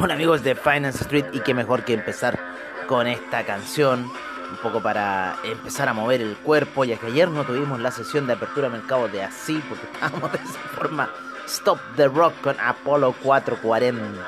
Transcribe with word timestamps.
Hola 0.00 0.14
amigos 0.14 0.42
de 0.42 0.54
Finance 0.54 1.02
Street 1.02 1.26
y 1.32 1.40
qué 1.40 1.54
mejor 1.54 1.84
que 1.84 1.94
empezar 1.94 2.38
con 2.86 3.06
esta 3.06 3.44
canción, 3.44 4.10
un 4.50 4.56
poco 4.62 4.82
para 4.82 5.36
empezar 5.44 5.88
a 5.88 5.92
mover 5.92 6.20
el 6.20 6.36
cuerpo, 6.36 6.84
ya 6.84 6.96
que 6.98 7.06
ayer 7.06 7.28
no 7.28 7.44
tuvimos 7.44 7.80
la 7.80 7.90
sesión 7.90 8.26
de 8.26 8.34
apertura 8.34 8.68
mercado 8.68 9.08
de 9.08 9.22
así, 9.22 9.62
porque 9.68 9.86
estábamos 9.92 10.32
de 10.32 10.38
esa 10.38 10.58
forma 10.74 11.10
Stop 11.46 11.78
the 11.96 12.06
Rock 12.08 12.34
con 12.42 12.56
Apollo 12.60 13.14
440. 13.22 14.24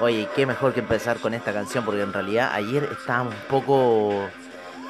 Oye, 0.00 0.28
qué 0.34 0.46
mejor 0.46 0.72
que 0.72 0.80
empezar 0.80 1.18
con 1.18 1.34
esta 1.34 1.52
canción, 1.52 1.84
porque 1.84 2.02
en 2.02 2.12
realidad 2.12 2.50
ayer 2.52 2.88
estábamos 2.90 3.34
un 3.34 3.48
poco 3.48 4.28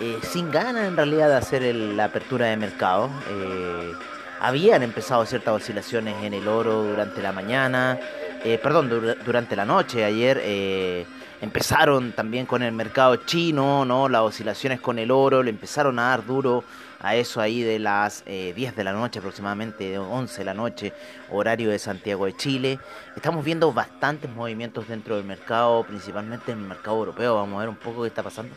eh, 0.00 0.18
sin 0.22 0.50
ganas 0.50 0.86
en 0.88 0.96
realidad 0.96 1.28
de 1.28 1.36
hacer 1.36 1.74
la 1.74 2.04
apertura 2.04 2.46
de 2.46 2.56
mercado. 2.56 3.10
Eh, 3.30 3.92
habían 4.40 4.82
empezado 4.82 5.24
ciertas 5.24 5.54
oscilaciones 5.54 6.16
en 6.22 6.34
el 6.34 6.48
oro 6.48 6.82
durante 6.84 7.22
la 7.22 7.32
mañana, 7.32 7.98
eh, 8.44 8.58
perdón, 8.62 9.16
durante 9.24 9.56
la 9.56 9.64
noche. 9.64 10.04
Ayer 10.04 11.06
empezaron 11.40 12.12
también 12.12 12.46
con 12.46 12.62
el 12.62 12.72
mercado 12.72 13.16
chino, 13.16 13.84
¿no? 13.84 14.08
Las 14.08 14.22
oscilaciones 14.22 14.80
con 14.80 14.98
el 14.98 15.10
oro 15.10 15.42
le 15.42 15.50
empezaron 15.50 15.98
a 15.98 16.08
dar 16.08 16.26
duro 16.26 16.64
a 17.04 17.16
eso 17.16 17.38
ahí 17.38 17.62
de 17.62 17.78
las 17.78 18.24
10 18.24 18.56
eh, 18.56 18.72
de 18.74 18.84
la 18.84 18.94
noche 18.94 19.18
aproximadamente, 19.18 19.98
11 19.98 20.38
de 20.38 20.44
la 20.44 20.54
noche, 20.54 20.92
horario 21.30 21.68
de 21.70 21.78
Santiago 21.78 22.24
de 22.24 22.34
Chile. 22.34 22.78
Estamos 23.14 23.44
viendo 23.44 23.70
bastantes 23.74 24.30
movimientos 24.30 24.88
dentro 24.88 25.16
del 25.16 25.26
mercado, 25.26 25.84
principalmente 25.84 26.52
en 26.52 26.60
el 26.60 26.64
mercado 26.64 26.96
europeo. 26.96 27.34
Vamos 27.34 27.56
a 27.56 27.60
ver 27.60 27.68
un 27.68 27.76
poco 27.76 28.02
qué 28.02 28.08
está 28.08 28.22
pasando 28.22 28.54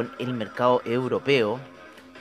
el 0.00 0.34
mercado 0.34 0.82
europeo 0.84 1.60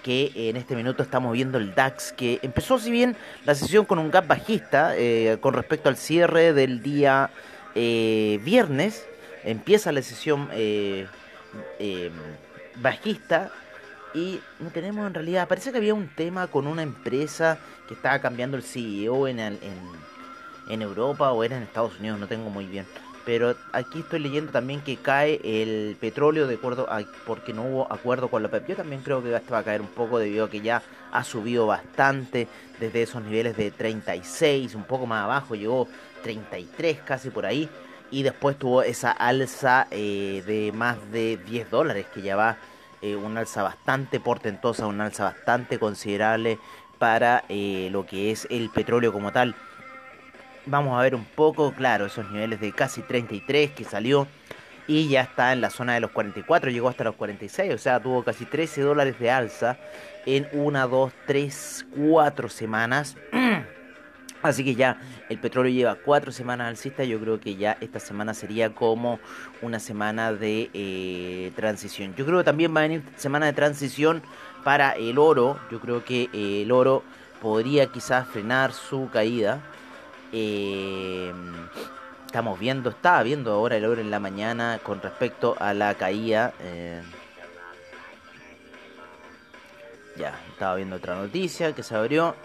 que 0.03 0.31
en 0.36 0.56
este 0.56 0.73
minuto 0.75 1.03
estamos 1.03 1.33
viendo 1.33 1.58
el 1.58 1.75
DAX, 1.75 2.14
que 2.14 2.39
empezó 2.42 2.80
si 2.80 2.92
bien 2.92 3.17
la 3.44 3.56
sesión 3.56 3.84
con 3.84 4.00
un 4.00 4.09
gap 4.09 4.25
bajista 4.25 4.95
eh, 4.95 5.38
con 5.42 5.53
respecto 5.53 5.89
al 5.89 5.97
cierre 5.97 6.53
del 6.53 6.81
día 6.81 7.30
eh, 7.75 8.39
viernes, 8.42 9.06
empieza 9.44 9.91
la 9.91 10.02
sesión 10.02 10.47
eh, 10.53 11.07
bajista 12.78 13.52
y 14.13 14.40
no 14.59 14.69
tenemos 14.69 15.06
en 15.07 15.13
realidad, 15.13 15.47
parece 15.47 15.72
que 15.72 15.78
había 15.78 15.94
un 15.94 16.07
tema 16.07 16.47
con 16.47 16.68
una 16.68 16.84
empresa 16.84 17.59
que 17.88 17.94
estaba 17.94 18.19
cambiando 18.19 18.56
el 18.56 18.63
CEO 18.63 19.28
en, 19.28 19.40
en, 19.40 19.59
en 20.69 20.81
Europa 20.81 21.31
o 21.31 21.44
era 21.44 21.57
en 21.57 21.63
Estados 21.63 22.00
Unidos, 22.00 22.18
no 22.18 22.28
tengo 22.28 22.50
muy 22.50 22.66
bien 22.66 22.85
pero 23.28 23.58
aquí 23.74 24.00
estoy 24.00 24.22
leyendo 24.22 24.54
también 24.54 24.80
que 24.80 24.96
cae 24.96 25.42
el 25.44 25.98
petróleo 26.00 26.48
de 26.48 26.56
acuerdo 26.56 26.90
a, 26.90 27.02
porque 27.26 27.52
no 27.52 27.64
hubo 27.64 27.92
acuerdo 27.92 28.30
con 28.30 28.42
la 28.42 28.48
PEP. 28.48 28.70
Yo 28.70 28.76
también 28.78 29.02
creo 29.02 29.22
que 29.22 29.36
esto 29.36 29.52
va 29.52 29.58
a 29.58 29.64
caer 29.64 29.82
un 29.82 29.90
poco 29.90 30.18
debido 30.18 30.46
a 30.46 30.50
que 30.50 30.62
ya 30.62 30.82
ha 31.12 31.24
subido 31.26 31.68
bastante 31.68 32.48
desde 32.80 33.02
esos 33.02 33.22
niveles 33.22 33.58
de 33.58 33.70
36, 33.70 34.76
un 34.76 34.86
poco 34.86 35.08
más 35.08 35.26
abajo, 35.26 35.56
llegó 35.56 35.90
33 36.24 37.00
casi 37.00 37.30
por 37.30 37.46
ahí 37.46 37.68
y 38.12 38.24
después 38.24 38.58
tuvo 38.58 38.82
esa 38.82 39.12
alza 39.12 39.88
eh, 39.92 40.42
de 40.48 40.72
más 40.72 40.96
de 41.12 41.36
10 41.36 41.70
dólares 41.70 42.06
que 42.14 42.22
ya 42.22 42.38
va 42.38 42.56
eh, 43.02 43.18
una 43.18 43.42
alza 43.42 43.62
bastante 43.62 44.22
portentosa, 44.22 44.88
una 44.88 45.04
alza 45.04 45.26
bastante 45.26 45.80
considerable 45.80 46.59
para 46.98 47.44
eh, 47.50 47.90
lo 47.92 48.06
que 48.06 48.32
es 48.32 48.48
el 48.50 48.70
petróleo 48.70 49.12
como 49.12 49.34
tal 49.34 49.54
vamos 50.67 50.97
a 50.97 51.01
ver 51.01 51.16
un 51.16 51.25
poco, 51.25 51.73
claro, 51.73 52.05
esos 52.05 52.29
niveles 52.31 52.59
de 52.59 52.72
casi 52.72 53.01
33 53.01 53.72
que 53.72 53.83
salió 53.83 54.28
y 54.88 55.09
ya 55.09 55.22
está 55.22 55.51
en 55.51 55.61
la 55.61 55.69
zona 55.69 55.95
de 55.95 56.00
los 56.00 56.11
44, 56.11 56.72
llegó 56.72 56.89
hasta 56.89 57.03
los 57.03 57.16
46, 57.16 57.73
o 57.73 57.78
sea, 57.78 58.00
tuvo 58.00 58.23
casi 58.23 58.45
13 58.45 58.81
dólares 58.81 59.19
de 59.19 59.31
alza 59.31 59.78
en 60.25 60.47
una, 60.51 60.88
dos, 60.88 61.13
tres, 61.25 61.85
cuatro 61.95 62.50
semanas. 62.50 63.17
Así 64.44 64.63
que 64.63 64.75
ya 64.75 65.00
el 65.29 65.39
petróleo 65.39 65.72
lleva 65.72 65.95
cuatro 65.95 66.31
semanas 66.31 66.67
alcista. 66.67 67.03
Yo 67.03 67.19
creo 67.19 67.39
que 67.39 67.55
ya 67.55 67.75
esta 67.81 67.99
semana 67.99 68.34
sería 68.34 68.73
como 68.73 69.19
una 69.61 69.79
semana 69.79 70.31
de 70.31 70.69
eh, 70.73 71.51
transición. 71.55 72.13
Yo 72.16 72.25
creo 72.25 72.38
que 72.38 72.44
también 72.44 72.73
va 72.75 72.81
a 72.81 72.84
venir 72.84 73.03
semana 73.16 73.47
de 73.47 73.53
transición 73.53 74.22
para 74.63 74.91
el 74.91 75.17
oro. 75.17 75.59
Yo 75.72 75.79
creo 75.79 76.05
que 76.05 76.29
el 76.34 76.72
oro 76.72 77.03
podría 77.41 77.88
quizás 77.88 78.28
frenar 78.28 78.73
su 78.73 79.09
caída. 79.11 79.59
Eh, 80.32 81.32
estamos 82.26 82.60
viendo, 82.60 82.90
estaba 82.90 83.24
viendo 83.24 83.52
ahora 83.54 83.78
el 83.78 83.86
oro 83.86 84.02
en 84.02 84.12
la 84.12 84.20
mañana 84.20 84.80
con 84.84 85.02
respecto 85.02 85.56
a 85.60 85.74
la 85.74 85.94
caída. 85.96 86.54
Eh, 86.60 87.02
ya, 90.18 90.40
estaba 90.52 90.76
viendo 90.76 90.98
otra 90.98 91.16
noticia 91.16 91.74
que 91.74 91.84
se 91.84 91.96
abrió. 91.96 92.36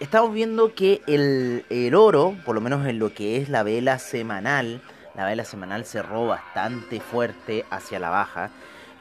Estamos 0.00 0.32
viendo 0.32 0.74
que 0.74 1.02
el, 1.06 1.64
el 1.70 1.94
oro, 1.94 2.36
por 2.44 2.54
lo 2.54 2.60
menos 2.60 2.86
en 2.86 2.98
lo 2.98 3.12
que 3.14 3.38
es 3.38 3.48
la 3.48 3.62
vela 3.62 3.98
semanal, 3.98 4.80
la 5.14 5.24
vela 5.24 5.44
semanal 5.44 5.84
cerró 5.84 6.26
bastante 6.26 7.00
fuerte 7.00 7.64
hacia 7.70 7.98
la 7.98 8.10
baja. 8.10 8.50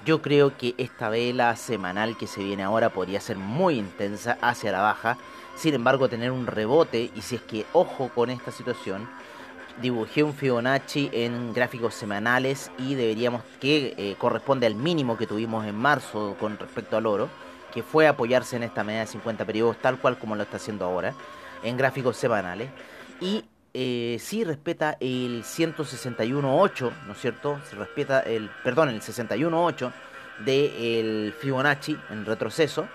Yo 0.06 0.22
creo 0.22 0.58
que 0.58 0.76
esta 0.78 1.10
vela 1.10 1.56
semanal 1.56 2.18
que 2.18 2.28
se 2.28 2.44
viene 2.44 2.64
ahora 2.64 2.90
podría 2.90 3.22
ser 3.22 3.38
muy 3.38 3.80
intensa 3.80 4.38
hacia 4.42 4.72
la 4.72 4.82
baja 4.82 5.18
sin 5.56 5.74
embargo 5.74 6.10
tener 6.10 6.32
un 6.32 6.48
rebote 6.48 7.12
y 7.16 7.22
si 7.22 7.36
es 7.36 7.42
que 7.42 7.66
ojo 7.74 8.10
con 8.10 8.30
esta 8.30 8.52
situación 8.52 9.08
dibujé 9.82 10.24
un 10.24 10.34
Fibonacci 10.34 11.10
en 11.14 11.54
gráficos 11.54 11.96
semanales 11.96 12.72
y 12.78 12.96
deberíamos 12.96 13.42
que 13.60 13.94
eh, 13.98 14.16
corresponde 14.18 14.68
al 14.68 14.76
mínimo 14.76 15.18
que 15.18 15.28
tuvimos 15.28 15.66
en 15.66 15.76
marzo 15.76 16.36
con 16.40 16.58
respecto 16.58 16.98
al 16.98 17.06
oro 17.06 17.30
que 17.74 17.82
fue 17.82 18.08
apoyarse 18.08 18.56
en 18.56 18.64
esta 18.64 18.84
media 18.84 19.02
de 19.02 19.08
50 19.08 19.46
periodos 19.46 19.78
tal 19.82 19.98
cual 19.98 20.18
como 20.18 20.36
lo 20.36 20.44
está 20.44 20.58
haciendo 20.58 20.86
ahora 20.86 21.14
en 21.64 21.76
gráficos 21.78 22.18
semanales 22.18 22.70
y 23.20 23.46
eh, 23.74 24.18
sí 24.20 24.44
respeta 24.44 24.98
el 25.00 25.44
161.8 25.44 26.92
¿no 27.08 27.14
es 27.14 27.20
cierto? 27.20 27.60
se 27.68 27.76
respeta 27.76 28.20
el 28.22 28.50
perdón 28.64 28.90
el 28.90 29.02
61.8 29.02 29.92
del 30.46 31.34
Fibonacci 31.40 31.98
en 32.12 32.26
retroceso 32.26 32.88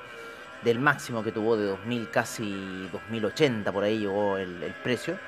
del 0.65 0.79
máximo 0.79 1.23
que 1.23 1.33
tuvo 1.33 1.57
de 1.57 1.67
2000, 1.67 2.11
casi 2.11 2.89
2080, 2.93 3.73
por 3.73 3.85
ahí 3.85 3.99
llegó 3.99 4.39
el, 4.39 4.75
precio. 4.83 5.19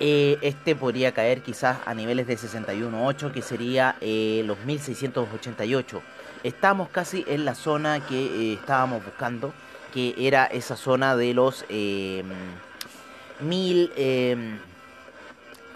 Eh, 0.00 0.38
este 0.42 0.74
podría 0.74 1.12
caer 1.12 1.42
quizás 1.42 1.78
a 1.84 1.94
niveles 1.94 2.26
de 2.26 2.36
61.8, 2.36 3.32
que 3.32 3.42
sería 3.42 3.96
eh, 4.00 4.42
los 4.46 4.58
1688. 4.64 6.02
Estamos 6.42 6.88
casi 6.88 7.24
en 7.28 7.44
la 7.44 7.54
zona 7.54 8.04
que 8.04 8.24
eh, 8.24 8.54
estábamos 8.54 9.04
buscando, 9.04 9.52
que 9.94 10.14
era 10.18 10.46
esa 10.46 10.74
zona 10.76 11.14
de 11.16 11.34
los 11.34 11.64
eh, 11.68 12.24
mil, 13.40 13.92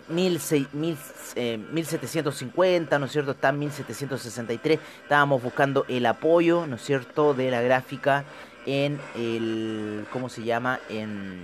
1750, 0.08 2.98
¿no 2.98 3.06
es 3.06 3.12
cierto? 3.12 3.30
Está 3.32 3.50
en 3.50 3.58
1763. 3.60 4.80
Estábamos 5.02 5.42
buscando 5.42 5.84
el 5.88 6.06
apoyo, 6.06 6.66
¿no 6.66 6.76
es 6.76 6.82
cierto?, 6.82 7.34
de 7.34 7.50
la 7.50 7.60
gráfica 7.62 8.24
en 8.66 9.00
el, 9.16 10.04
¿cómo 10.12 10.28
se 10.28 10.42
llama? 10.42 10.78
En, 10.90 11.40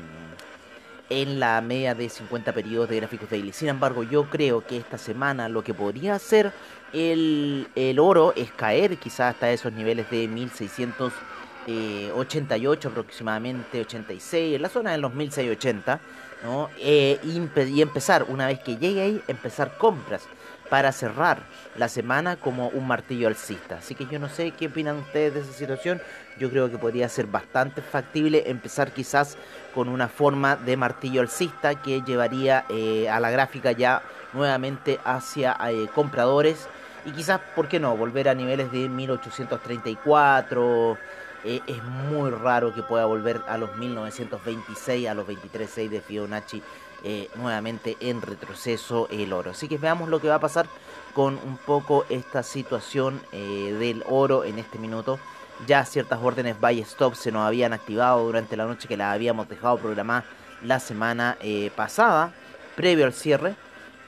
en 1.08 1.40
la 1.40 1.60
media 1.60 1.94
de 1.94 2.08
50 2.08 2.52
periodos 2.52 2.88
de 2.88 2.96
gráficos 2.96 3.30
daily. 3.30 3.52
Sin 3.52 3.68
embargo, 3.68 4.02
yo 4.02 4.28
creo 4.28 4.66
que 4.66 4.76
esta 4.76 4.98
semana 4.98 5.48
lo 5.48 5.62
que 5.62 5.72
podría 5.74 6.16
hacer 6.16 6.52
el, 6.92 7.68
el 7.74 7.98
oro 7.98 8.34
es 8.36 8.52
caer 8.52 8.98
quizás 8.98 9.34
hasta 9.34 9.50
esos 9.50 9.72
niveles 9.72 10.10
de 10.10 10.28
1688 10.28 12.88
aproximadamente, 12.88 13.80
86, 13.80 14.56
en 14.56 14.62
la 14.62 14.68
zona 14.68 14.92
de 14.92 14.98
los 14.98 15.14
1680, 15.14 16.00
¿no? 16.44 16.68
Eh, 16.78 17.18
y 17.24 17.36
empezar, 17.80 18.26
una 18.28 18.46
vez 18.46 18.60
que 18.60 18.76
llegue 18.76 19.00
ahí, 19.00 19.22
empezar 19.28 19.78
compras 19.78 20.28
para 20.72 20.90
cerrar 20.90 21.44
la 21.76 21.86
semana 21.86 22.36
como 22.36 22.68
un 22.68 22.86
martillo 22.86 23.28
alcista. 23.28 23.76
Así 23.76 23.94
que 23.94 24.06
yo 24.06 24.18
no 24.18 24.30
sé 24.30 24.52
qué 24.52 24.68
opinan 24.68 24.96
ustedes 24.96 25.34
de 25.34 25.40
esa 25.40 25.52
situación. 25.52 26.00
Yo 26.38 26.48
creo 26.48 26.70
que 26.70 26.78
podría 26.78 27.10
ser 27.10 27.26
bastante 27.26 27.82
factible 27.82 28.44
empezar 28.46 28.90
quizás 28.90 29.36
con 29.74 29.90
una 29.90 30.08
forma 30.08 30.56
de 30.56 30.78
martillo 30.78 31.20
alcista 31.20 31.74
que 31.74 32.00
llevaría 32.00 32.64
eh, 32.70 33.06
a 33.10 33.20
la 33.20 33.30
gráfica 33.30 33.72
ya 33.72 34.00
nuevamente 34.32 34.98
hacia 35.04 35.58
eh, 35.68 35.88
compradores 35.94 36.66
y 37.04 37.10
quizás, 37.10 37.38
¿por 37.54 37.68
qué 37.68 37.78
no?, 37.78 37.94
volver 37.94 38.30
a 38.30 38.34
niveles 38.34 38.72
de 38.72 38.88
1834. 38.88 40.96
Eh, 41.44 41.60
es 41.66 41.84
muy 41.84 42.30
raro 42.30 42.72
que 42.72 42.82
pueda 42.82 43.04
volver 43.04 43.42
a 43.46 43.58
los 43.58 43.76
1926, 43.76 45.06
a 45.06 45.12
los 45.12 45.26
23.6 45.26 45.90
de 45.90 46.00
Fibonacci, 46.00 46.62
eh, 47.04 47.28
nuevamente 47.36 47.96
en 48.00 48.22
retroceso 48.22 49.08
el 49.10 49.32
oro. 49.32 49.52
Así 49.52 49.68
que 49.68 49.78
veamos 49.78 50.08
lo 50.08 50.20
que 50.20 50.28
va 50.28 50.36
a 50.36 50.40
pasar 50.40 50.66
con 51.14 51.34
un 51.44 51.56
poco 51.56 52.06
esta 52.08 52.42
situación 52.42 53.20
eh, 53.32 53.76
del 53.78 54.04
oro 54.08 54.44
en 54.44 54.58
este 54.58 54.78
minuto. 54.78 55.18
Ya 55.66 55.84
ciertas 55.84 56.18
órdenes 56.22 56.60
buy 56.60 56.80
stop 56.80 57.14
se 57.14 57.30
nos 57.30 57.46
habían 57.46 57.72
activado 57.72 58.24
durante 58.24 58.56
la 58.56 58.64
noche 58.64 58.88
que 58.88 58.96
las 58.96 59.14
habíamos 59.14 59.48
dejado 59.48 59.78
programadas 59.78 60.24
la 60.62 60.78
semana 60.78 61.36
pasada, 61.74 62.32
previo 62.76 63.04
al 63.04 63.12
cierre 63.12 63.56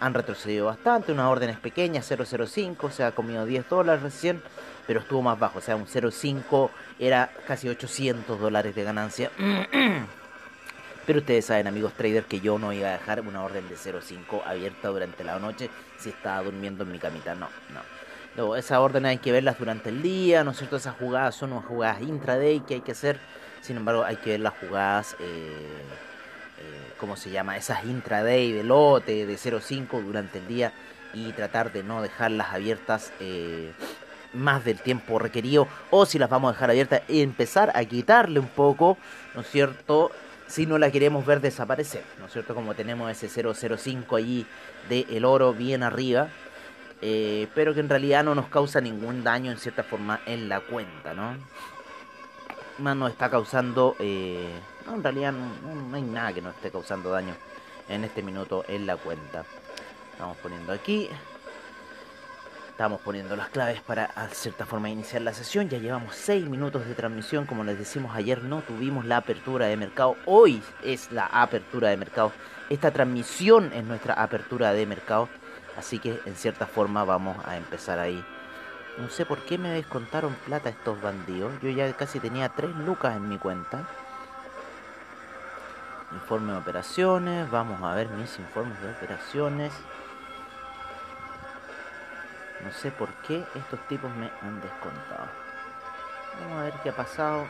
han 0.05 0.13
retrocedido 0.15 0.67
bastante, 0.67 1.13
unas 1.13 1.27
órdenes 1.27 1.59
pequeñas, 1.59 2.11
0.05, 2.11 2.91
se 2.91 3.05
ha 3.05 3.13
comido 3.13 3.47
10 3.47 3.69
dólares 3.69 4.03
recién, 4.03 4.43
pero 4.87 5.01
estuvo 5.01 5.23
más 5.23 5.39
bajo, 5.39 5.59
o 5.61 5.63
sea, 5.63 5.77
un 5.77 5.87
0.5 5.87 6.69
era 6.99 7.31
casi 7.47 7.69
800 7.69 8.39
dólares 8.39 8.75
de 8.75 8.85
ganancia. 8.85 9.31
Pero 11.07 11.19
ustedes 11.21 11.47
saben, 11.47 11.67
amigos 11.67 11.93
traders, 11.95 12.27
que 12.27 12.41
yo 12.41 12.59
no 12.59 12.73
iba 12.73 12.89
a 12.89 12.93
dejar 12.93 13.21
una 13.21 13.43
orden 13.43 13.69
de 13.69 13.77
0.5 13.77 14.43
abierta 14.45 14.89
durante 14.89 15.23
la 15.25 15.39
noche 15.39 15.71
si 15.99 16.11
estaba 16.11 16.43
durmiendo 16.43 16.85
en 16.85 16.93
mi 16.93 16.99
camita. 16.99 17.35
No, 17.35 17.49
no. 17.73 17.81
no 18.37 18.57
esas 18.57 18.79
órdenes 18.79 19.11
hay 19.11 19.19
que 19.19 19.33
verlas 19.33 19.59
durante 19.59 19.91
el 19.91 20.03
día, 20.03 20.45
¿no 20.45 20.53
es 20.53 20.59
cierto? 20.59 20.77
Esas 20.77 20.97
jugadas 20.97 21.35
son 21.35 21.53
unas 21.53 21.67
jugadas 21.67 22.01
intraday 22.03 22.61
que 22.61 22.75
hay 22.75 22.81
que 22.81 22.93
hacer. 22.93 23.19
Sin 23.61 23.77
embargo, 23.77 24.05
hay 24.05 24.17
que 24.17 24.31
ver 24.31 24.41
las 24.41 24.55
jugadas 24.59 25.17
eh, 25.21 25.83
eh, 26.65 26.93
¿cómo 26.99 27.17
se 27.17 27.31
llama? 27.31 27.57
Esas 27.57 27.85
intraday 27.85 28.53
de 28.53 28.63
lote 28.63 29.27
de 29.27 29.35
0.5 29.35 30.03
durante 30.03 30.39
el 30.39 30.49
día 30.49 30.73
y 31.13 31.33
tratar 31.33 31.73
de 31.73 31.83
no 31.83 32.01
dejarlas 32.01 32.53
abiertas 32.53 33.13
eh, 33.21 33.73
más 34.33 34.65
del 34.65 34.81
tiempo 34.81 35.19
requerido 35.19 35.69
o 35.91 36.07
si 36.07 36.19
las 36.19 36.31
vamos 36.31 36.49
a 36.49 36.53
dejar 36.53 36.71
abiertas 36.71 37.03
empezar 37.09 37.73
a 37.75 37.85
quitarle 37.85 38.41
un 38.41 38.49
poco, 38.49 38.97
¿no 39.35 39.43
es 39.43 39.51
cierto? 39.51 40.11
Si 40.47 40.67
no 40.67 40.79
la 40.79 40.91
queremos 40.91 41.25
ver 41.25 41.41
desaparecer, 41.41 42.05
¿no 42.19 42.27
es 42.27 42.33
cierto? 42.33 42.55
Como 42.55 42.75
tenemos 42.75 43.11
ese 43.11 43.29
005 43.29 44.17
allí 44.17 44.47
de 44.89 45.07
el 45.11 45.25
oro 45.25 45.55
bien 45.55 45.83
arriba, 45.83 46.29
eh, 47.01 47.49
pero 47.55 47.75
que 47.75 47.81
en 47.81 47.89
realidad 47.89 48.25
no 48.25 48.35
nos 48.35 48.49
causa 48.49 48.81
ningún 48.81 49.25
daño 49.25 49.51
en 49.51 49.59
cierta 49.59 49.83
forma 49.83 50.21
en 50.27 50.49
la 50.49 50.61
cuenta, 50.61 51.15
¿no? 51.15 51.37
Más 52.79 52.97
nos 52.97 53.11
está 53.11 53.31
causando... 53.31 53.97
Eh, 53.99 54.51
no, 54.87 54.95
en 54.95 55.03
realidad 55.03 55.33
no, 55.33 55.95
hay 55.97 56.03
nada 56.03 56.33
que 56.33 56.43
nos 56.43 56.55
esté 56.55 56.71
causando 56.71 57.11
daño 57.11 57.35
en 57.89 58.05
este 58.05 58.23
minuto 58.23 58.65
en 58.69 58.87
la 58.87 58.97
cuenta. 58.97 59.45
Estamos 60.13 60.37
poniendo 60.39 60.73
aquí. 60.73 61.09
Estamos 62.75 63.01
poniendo 63.03 63.37
las 63.37 63.51
claves 63.51 63.81
para, 63.83 64.09
cierta 64.33 64.67
forma, 64.67 64.91
iniciar 64.91 65.23
la 65.23 65.33
sesión. 65.33 65.69
Ya 65.69 65.79
llevamos 65.79 66.17
6 66.17 66.49
minutos 66.49 66.85
de 66.85 66.95
transmisión. 66.97 67.47
Como 67.47 67.63
les 67.63 67.79
decimos 67.79 68.17
ayer, 68.17 68.43
no 68.43 68.63
tuvimos 68.63 69.05
la 69.05 69.19
apertura 69.19 69.67
de 69.67 69.77
mercado. 69.77 70.17
Hoy 70.27 70.61
es 70.83 71.13
la 71.13 71.27
apertura 71.27 71.91
de 71.91 71.97
mercado. 71.97 72.33
Esta 72.69 72.91
transmisión 72.91 73.73
es 73.73 73.85
nuestra 73.85 74.15
apertura 74.15 74.73
de 74.73 74.87
mercado. 74.87 75.29
Así 75.79 76.01
que, 76.01 76.21
en 76.27 76.35
cierta 76.35 76.67
forma, 76.67 77.05
vamos 77.05 77.37
a 77.47 77.57
empezar 77.57 78.01
ahí. 78.01 78.25
No 78.99 79.09
sé 79.09 79.25
por 79.25 79.39
qué 79.45 79.57
me 79.57 79.71
descontaron 79.71 80.35
plata 80.45 80.69
estos 80.69 81.01
bandidos. 81.01 81.53
Yo 81.63 81.71
ya 81.71 81.93
casi 81.93 82.19
tenía 82.19 82.49
3 82.49 82.75
lucas 82.75 83.17
en 83.17 83.29
mi 83.29 83.39
cuenta. 83.39 83.89
Informe 86.11 86.55
de 86.55 86.59
operaciones. 86.59 87.49
Vamos 87.53 87.81
a 87.85 87.95
ver 87.95 88.09
mis 88.09 88.37
informes 88.41 88.83
de 88.83 88.91
operaciones. 88.91 89.73
No 92.65 92.73
sé 92.73 92.91
por 92.91 93.13
qué 93.27 93.45
estos 93.55 93.79
tipos 93.89 94.11
me 94.17 94.31
han 94.41 94.61
descontado. 94.63 95.29
Vamos 96.41 96.61
a 96.61 96.63
ver 96.65 96.75
qué 96.83 96.89
ha 96.89 96.97
pasado. 96.97 97.47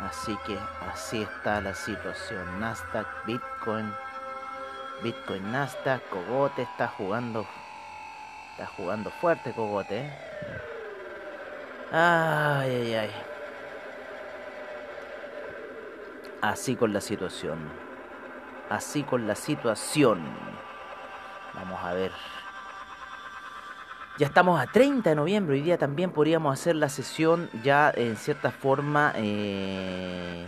Así 0.00 0.36
que 0.46 0.58
así 0.90 1.22
está 1.22 1.60
la 1.60 1.74
situación. 1.74 2.60
Nasdaq, 2.60 3.06
Bitcoin, 3.26 3.92
Bitcoin, 5.02 5.52
Nasdaq, 5.52 6.02
Cogote 6.08 6.62
está 6.62 6.88
jugando, 6.88 7.46
está 8.52 8.66
jugando 8.66 9.10
fuerte 9.10 9.52
Cogote. 9.52 9.98
¿eh? 9.98 10.12
Ay, 11.92 12.70
ay, 12.70 12.94
ay. 12.94 13.10
Así 16.40 16.74
con 16.74 16.92
la 16.92 17.00
situación. 17.00 17.83
Así 18.68 19.02
con 19.02 19.26
la 19.26 19.34
situación. 19.34 20.22
Vamos 21.54 21.82
a 21.82 21.92
ver. 21.92 22.12
Ya 24.18 24.26
estamos 24.26 24.60
a 24.60 24.66
30 24.66 25.10
de 25.10 25.16
noviembre. 25.16 25.54
Hoy 25.54 25.62
día 25.62 25.76
también 25.76 26.10
podríamos 26.10 26.52
hacer 26.58 26.76
la 26.76 26.88
sesión 26.88 27.50
ya 27.62 27.92
en 27.94 28.16
cierta 28.16 28.50
forma 28.50 29.12
eh, 29.16 30.46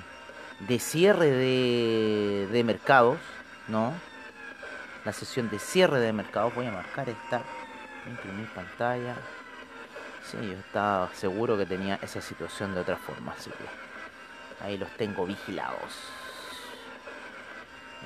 de 0.61 0.79
cierre 0.79 1.31
de, 1.31 2.49
de 2.51 2.65
mercados, 2.65 3.19
¿no? 3.69 3.93
La 5.05 5.13
sesión 5.13 5.51
de 5.51 5.59
cierre 5.59 6.01
de 6.01 6.13
mercados. 6.13 6.55
Voy 6.55 6.67
a 6.67 6.73
marcar 6.73 7.09
esta. 7.09 7.43
Imprimir 8.09 8.49
pantalla. 8.55 9.17
Sí, 10.23 10.39
yo 10.41 10.55
estaba 10.55 11.09
seguro 11.13 11.57
que 11.57 11.67
tenía 11.67 12.01
esa 12.03 12.21
situación 12.21 12.75
de 12.75 12.81
otra 12.81 12.97
forma, 12.97 13.33
así 13.33 13.51
que 13.51 14.65
ahí 14.65 14.77
los 14.77 14.91
tengo 14.97 15.25
vigilados. 15.25 15.93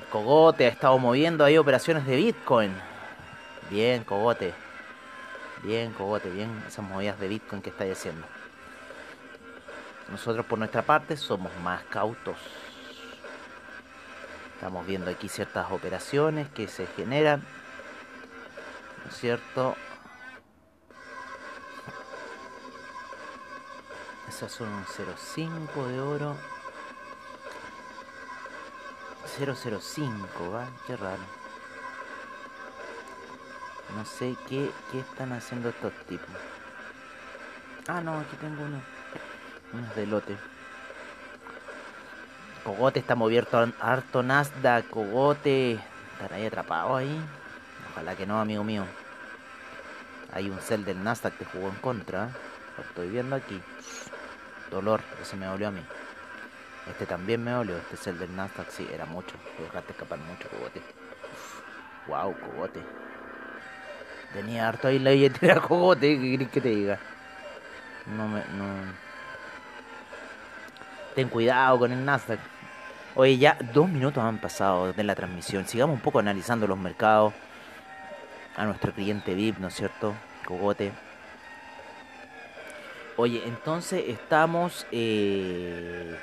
Cogote 0.09 0.65
ha 0.65 0.69
estado 0.69 0.97
moviendo 0.97 1.43
ahí 1.43 1.57
operaciones 1.57 2.05
de 2.05 2.15
Bitcoin. 2.15 2.73
Bien, 3.69 4.03
Cogote. 4.03 4.53
Bien, 5.63 5.93
Cogote, 5.93 6.29
bien 6.29 6.63
esas 6.67 6.83
movidas 6.83 7.19
de 7.19 7.27
Bitcoin 7.27 7.61
que 7.61 7.69
estáis 7.69 7.97
haciendo. 7.97 8.25
Nosotros 10.09 10.45
por 10.45 10.59
nuestra 10.59 10.81
parte 10.81 11.15
somos 11.15 11.51
más 11.63 11.83
cautos. 11.83 12.37
Estamos 14.55 14.85
viendo 14.85 15.09
aquí 15.09 15.29
ciertas 15.29 15.71
operaciones 15.71 16.49
que 16.49 16.67
se 16.67 16.85
generan. 16.87 17.43
¿No 19.03 19.11
es 19.11 19.17
cierto? 19.17 19.75
Esas 24.27 24.51
son 24.51 24.69
un 24.69 24.85
0,5 24.85 25.87
de 25.87 25.99
oro. 25.99 26.50
005, 29.37 30.51
¿va? 30.51 30.67
Qué 30.85 30.95
raro. 30.97 31.21
No 33.95 34.05
sé 34.05 34.35
qué, 34.47 34.71
qué 34.91 34.99
están 34.99 35.33
haciendo 35.33 35.69
estos 35.69 35.93
tipos. 36.07 36.29
Ah, 37.87 38.01
no, 38.01 38.19
aquí 38.19 38.35
tengo 38.37 38.63
uno. 38.63 38.81
Unos 39.73 39.95
de 39.95 40.05
lote. 40.05 40.37
Cogote 42.63 42.99
está 42.99 43.15
moviendo 43.15 43.73
harto 43.79 44.23
Nasdaq. 44.23 44.89
Cogote. 44.89 45.73
Están 45.73 46.33
ahí 46.33 46.45
atrapados 46.45 46.99
ahí. 46.99 47.21
Ojalá 47.91 48.15
que 48.15 48.25
no, 48.25 48.39
amigo 48.39 48.63
mío. 48.63 48.85
Hay 50.33 50.49
un 50.49 50.59
cel 50.59 50.85
del 50.85 51.03
Nasdaq 51.03 51.37
que 51.37 51.45
jugó 51.45 51.69
en 51.69 51.75
contra. 51.75 52.29
Lo 52.77 52.83
estoy 52.83 53.09
viendo 53.09 53.35
aquí. 53.35 53.61
Dolor, 54.69 55.01
ese 55.21 55.35
me 55.35 55.47
dolió 55.47 55.67
a 55.67 55.71
mí. 55.71 55.81
Este 56.91 57.05
también 57.05 57.41
me 57.41 57.51
dolió, 57.51 57.77
este 57.77 57.95
es 57.95 58.05
el 58.07 58.19
del 58.19 58.35
Nasdaq, 58.35 58.69
sí, 58.69 58.85
era 58.93 59.05
mucho. 59.05 59.33
Dejaste 59.57 59.93
escapar 59.93 60.19
mucho, 60.19 60.49
cogote. 60.49 60.81
Wow, 62.07 62.35
cogote. 62.37 62.81
Tenía 64.33 64.67
harto 64.67 64.89
ahí 64.89 64.99
la 64.99 65.11
billetera 65.11 65.61
cogote, 65.61 66.19
¿qué 66.19 66.31
querés 66.31 66.49
que 66.49 66.59
te 66.61 66.69
diga? 66.69 66.99
No 68.07 68.27
me. 68.27 68.41
no. 68.57 68.93
Ten 71.15 71.29
cuidado 71.29 71.79
con 71.79 71.93
el 71.93 72.03
Nasdaq. 72.03 72.39
Oye, 73.15 73.37
ya 73.37 73.57
dos 73.73 73.87
minutos 73.87 74.21
han 74.21 74.39
pasado 74.39 74.87
desde 74.87 75.03
la 75.03 75.15
transmisión. 75.15 75.65
Sigamos 75.67 75.95
un 75.95 76.01
poco 76.01 76.19
analizando 76.19 76.67
los 76.67 76.77
mercados. 76.77 77.33
A 78.57 78.65
nuestro 78.65 78.91
cliente 78.91 79.33
VIP, 79.33 79.59
¿no 79.59 79.69
es 79.69 79.75
cierto? 79.75 80.13
Cogote. 80.45 80.91
Oye, 83.15 83.43
entonces 83.45 84.03
estamos 84.07 84.85
eh, 84.91 86.17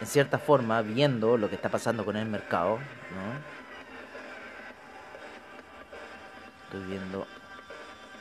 en 0.00 0.06
cierta 0.06 0.38
forma 0.38 0.80
viendo 0.82 1.36
lo 1.36 1.48
que 1.48 1.56
está 1.56 1.68
pasando 1.68 2.04
con 2.04 2.16
el 2.16 2.26
mercado, 2.26 2.78
¿no? 2.78 3.60
Estoy 6.64 6.84
viendo 6.86 7.26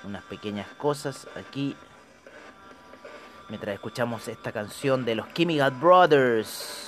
unas 0.03 0.23
pequeñas 0.23 0.67
cosas 0.77 1.27
aquí 1.35 1.75
mientras 3.47 3.73
escuchamos 3.73 4.27
esta 4.27 4.51
canción 4.51 5.05
de 5.05 5.15
los 5.15 5.31
Chemical 5.33 5.71
Brothers. 5.71 6.87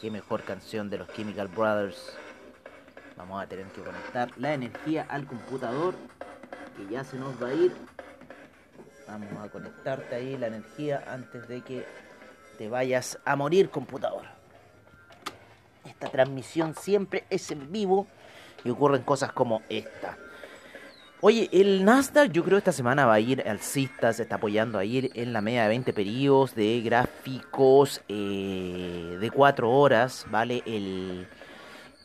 Qué 0.00 0.10
mejor 0.10 0.42
canción 0.42 0.88
de 0.90 0.98
los 0.98 1.08
Chemical 1.12 1.48
Brothers. 1.48 2.16
Vamos 3.16 3.42
a 3.42 3.46
tener 3.46 3.66
que 3.66 3.82
conectar 3.82 4.30
la 4.36 4.54
energía 4.54 5.06
al 5.08 5.26
computador 5.26 5.94
que 6.76 6.92
ya 6.92 7.04
se 7.04 7.18
nos 7.18 7.40
va 7.40 7.48
a 7.48 7.54
ir. 7.54 7.72
Vamos 9.06 9.44
a 9.44 9.48
conectarte 9.50 10.14
ahí 10.14 10.36
la 10.38 10.46
energía 10.46 11.04
antes 11.06 11.46
de 11.46 11.60
que 11.60 11.86
te 12.58 12.68
vayas 12.68 13.18
a 13.24 13.36
morir, 13.36 13.70
computador. 13.70 14.24
esta 15.84 16.08
transmisión 16.08 16.74
siempre 16.74 17.24
es 17.30 17.50
en 17.50 17.70
vivo 17.72 18.06
y 18.64 18.70
ocurren 18.70 19.02
cosas 19.02 19.32
como 19.32 19.62
esta. 19.68 20.16
Oye, 21.20 21.48
el 21.52 21.84
Nasdaq 21.84 22.32
yo 22.32 22.42
creo 22.42 22.58
esta 22.58 22.72
semana 22.72 23.06
va 23.06 23.14
a 23.14 23.20
ir 23.20 23.48
alcista, 23.48 24.12
se 24.12 24.24
está 24.24 24.36
apoyando 24.36 24.76
a 24.76 24.84
ir 24.84 25.12
en 25.14 25.32
la 25.32 25.40
media 25.40 25.62
de 25.62 25.68
20 25.68 25.92
periodos 25.92 26.56
de 26.56 26.80
gráficos 26.80 28.00
eh, 28.08 29.18
de 29.20 29.30
4 29.30 29.70
horas, 29.70 30.26
¿vale? 30.30 30.64
El, 30.66 31.28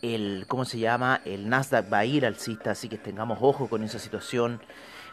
el, 0.04 0.46
¿cómo 0.48 0.66
se 0.66 0.78
llama? 0.78 1.22
El 1.26 1.50
Nasdaq 1.50 1.92
va 1.92 1.98
a 2.00 2.06
ir 2.06 2.28
alcista, 2.28 2.72
así 2.72 2.90
que 2.90 3.00
tengamos 3.00 3.40
ojo 3.42 3.68
con 3.68 3.84
esa 3.84 3.98
situación. 3.98 4.62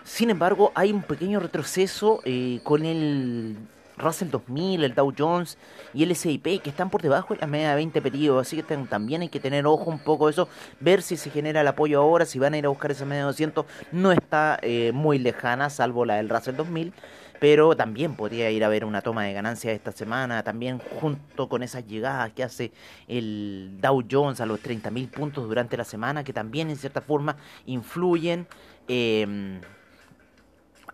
Sin 0.05 0.29
embargo, 0.29 0.71
hay 0.75 0.93
un 0.93 1.03
pequeño 1.03 1.41
retroceso 1.41 2.21
eh, 2.27 2.61
con 2.63 2.85
el 2.85 3.57
Russell 3.97 4.29
2000, 4.31 4.85
el 4.85 4.95
Dow 4.95 5.13
Jones 5.17 5.59
y 5.93 6.03
el 6.03 6.11
S&P 6.11 6.59
que 6.59 6.71
están 6.71 6.91
por 6.91 7.03
debajo 7.03 7.35
de 7.35 7.41
la 7.41 7.47
media 7.47 7.71
de 7.71 7.77
20 7.77 8.03
periodos, 8.03 8.47
así 8.47 8.57
que 8.57 8.77
también 8.87 9.23
hay 9.23 9.29
que 9.29 9.41
tener 9.41 9.67
ojo 9.67 9.91
un 9.91 9.99
poco 9.99 10.29
eso, 10.29 10.49
ver 10.81 11.03
si 11.03 11.17
se 11.17 11.31
genera 11.31 11.61
el 11.61 11.69
apoyo 11.69 12.01
ahora, 12.01 12.27
si 12.27 12.39
van 12.39 12.55
a 12.55 12.59
ir 12.59 12.67
a 12.67 12.69
buscar 12.69 12.91
esa 12.91 13.05
media 13.05 13.23
de 13.23 13.27
200, 13.27 13.67
no 13.93 14.13
está 14.13 14.59
eh, 14.63 14.93
muy 14.93 15.19
lejana, 15.19 15.71
salvo 15.71 16.05
la 16.05 16.17
del 16.17 16.29
Russell 16.29 16.57
2000, 16.57 16.93
pero 17.41 17.77
también 17.77 18.15
podría 18.15 18.51
ir 18.51 18.65
a 18.65 18.69
ver 18.69 18.85
una 18.85 19.03
toma 19.03 19.25
de 19.25 19.33
ganancias 19.33 19.75
esta 19.75 19.93
semana, 19.93 20.43
también 20.43 20.79
junto 20.79 21.49
con 21.49 21.63
esas 21.63 21.87
llegadas 21.87 22.33
que 22.33 22.43
hace 22.43 22.73
el 23.09 23.77
Dow 23.81 24.03
Jones 24.11 24.41
a 24.41 24.47
los 24.47 24.63
30.000 24.63 25.11
puntos 25.11 25.45
durante 25.47 25.77
la 25.77 25.85
semana, 25.85 26.25
que 26.25 26.33
también 26.33 26.71
en 26.71 26.77
cierta 26.77 27.01
forma 27.01 27.37
influyen 27.67 28.47
eh, 28.89 29.61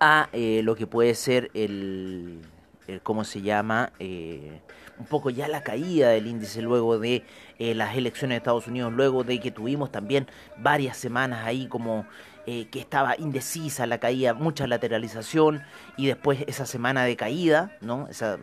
a 0.00 0.28
eh, 0.32 0.62
lo 0.64 0.74
que 0.74 0.86
puede 0.86 1.14
ser 1.14 1.50
el 1.54 2.40
eh, 2.90 3.00
¿cómo 3.04 3.22
se 3.22 3.40
llama? 3.40 3.92
Eh, 4.00 4.60
un 4.98 5.06
poco 5.06 5.30
ya 5.30 5.46
la 5.46 5.62
caída 5.62 6.08
del 6.08 6.26
índice 6.26 6.60
luego 6.60 6.98
de 6.98 7.22
eh, 7.60 7.74
las 7.74 7.96
elecciones 7.96 8.34
de 8.34 8.38
Estados 8.38 8.66
Unidos, 8.66 8.92
luego 8.92 9.22
de 9.22 9.38
que 9.38 9.52
tuvimos 9.52 9.92
también 9.92 10.26
varias 10.58 10.96
semanas 10.96 11.46
ahí 11.46 11.66
como 11.66 12.06
que 12.46 12.80
estaba 12.80 13.14
indecisa 13.16 13.86
la 13.86 13.98
caída, 13.98 14.34
mucha 14.34 14.66
lateralización 14.66 15.62
y 15.96 16.08
después 16.08 16.42
esa 16.48 16.66
semana 16.66 17.04
de 17.04 17.14
caída, 17.14 17.76
¿no? 17.80 18.08
Esa 18.08 18.38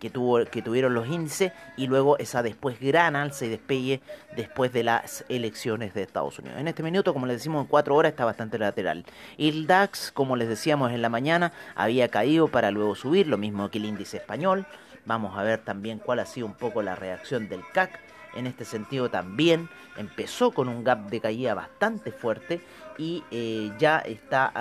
que, 0.00 0.10
tuvo, 0.10 0.44
que 0.44 0.62
tuvieron 0.62 0.94
los 0.94 1.06
índices 1.06 1.52
y 1.76 1.86
luego 1.86 2.18
esa 2.18 2.42
después 2.42 2.78
gran 2.80 3.16
alza 3.16 3.46
y 3.46 3.48
despegue 3.48 4.00
después 4.36 4.72
de 4.72 4.82
las 4.82 5.24
elecciones 5.28 5.94
de 5.94 6.02
Estados 6.02 6.38
Unidos. 6.38 6.58
En 6.60 6.68
este 6.68 6.82
minuto, 6.82 7.12
como 7.12 7.26
les 7.26 7.36
decimos, 7.36 7.62
en 7.62 7.68
cuatro 7.68 7.94
horas 7.94 8.10
está 8.10 8.24
bastante 8.24 8.58
lateral. 8.58 9.04
El 9.38 9.66
DAX, 9.66 10.12
como 10.12 10.36
les 10.36 10.48
decíamos 10.48 10.92
en 10.92 11.02
la 11.02 11.08
mañana, 11.08 11.52
había 11.74 12.08
caído 12.08 12.48
para 12.48 12.70
luego 12.70 12.94
subir, 12.94 13.26
lo 13.26 13.38
mismo 13.38 13.70
que 13.70 13.78
el 13.78 13.86
índice 13.86 14.18
español. 14.18 14.66
Vamos 15.04 15.38
a 15.38 15.42
ver 15.42 15.64
también 15.64 15.98
cuál 15.98 16.18
ha 16.18 16.26
sido 16.26 16.46
un 16.46 16.54
poco 16.54 16.82
la 16.82 16.96
reacción 16.96 17.48
del 17.48 17.62
CAC 17.72 18.00
en 18.36 18.46
este 18.46 18.64
sentido 18.64 19.08
también 19.08 19.68
empezó 19.96 20.52
con 20.52 20.68
un 20.68 20.84
gap 20.84 21.08
de 21.08 21.20
caída 21.20 21.54
bastante 21.54 22.12
fuerte 22.12 22.60
y 22.98 23.22
eh, 23.30 23.72
ya 23.78 23.98
está 23.98 24.52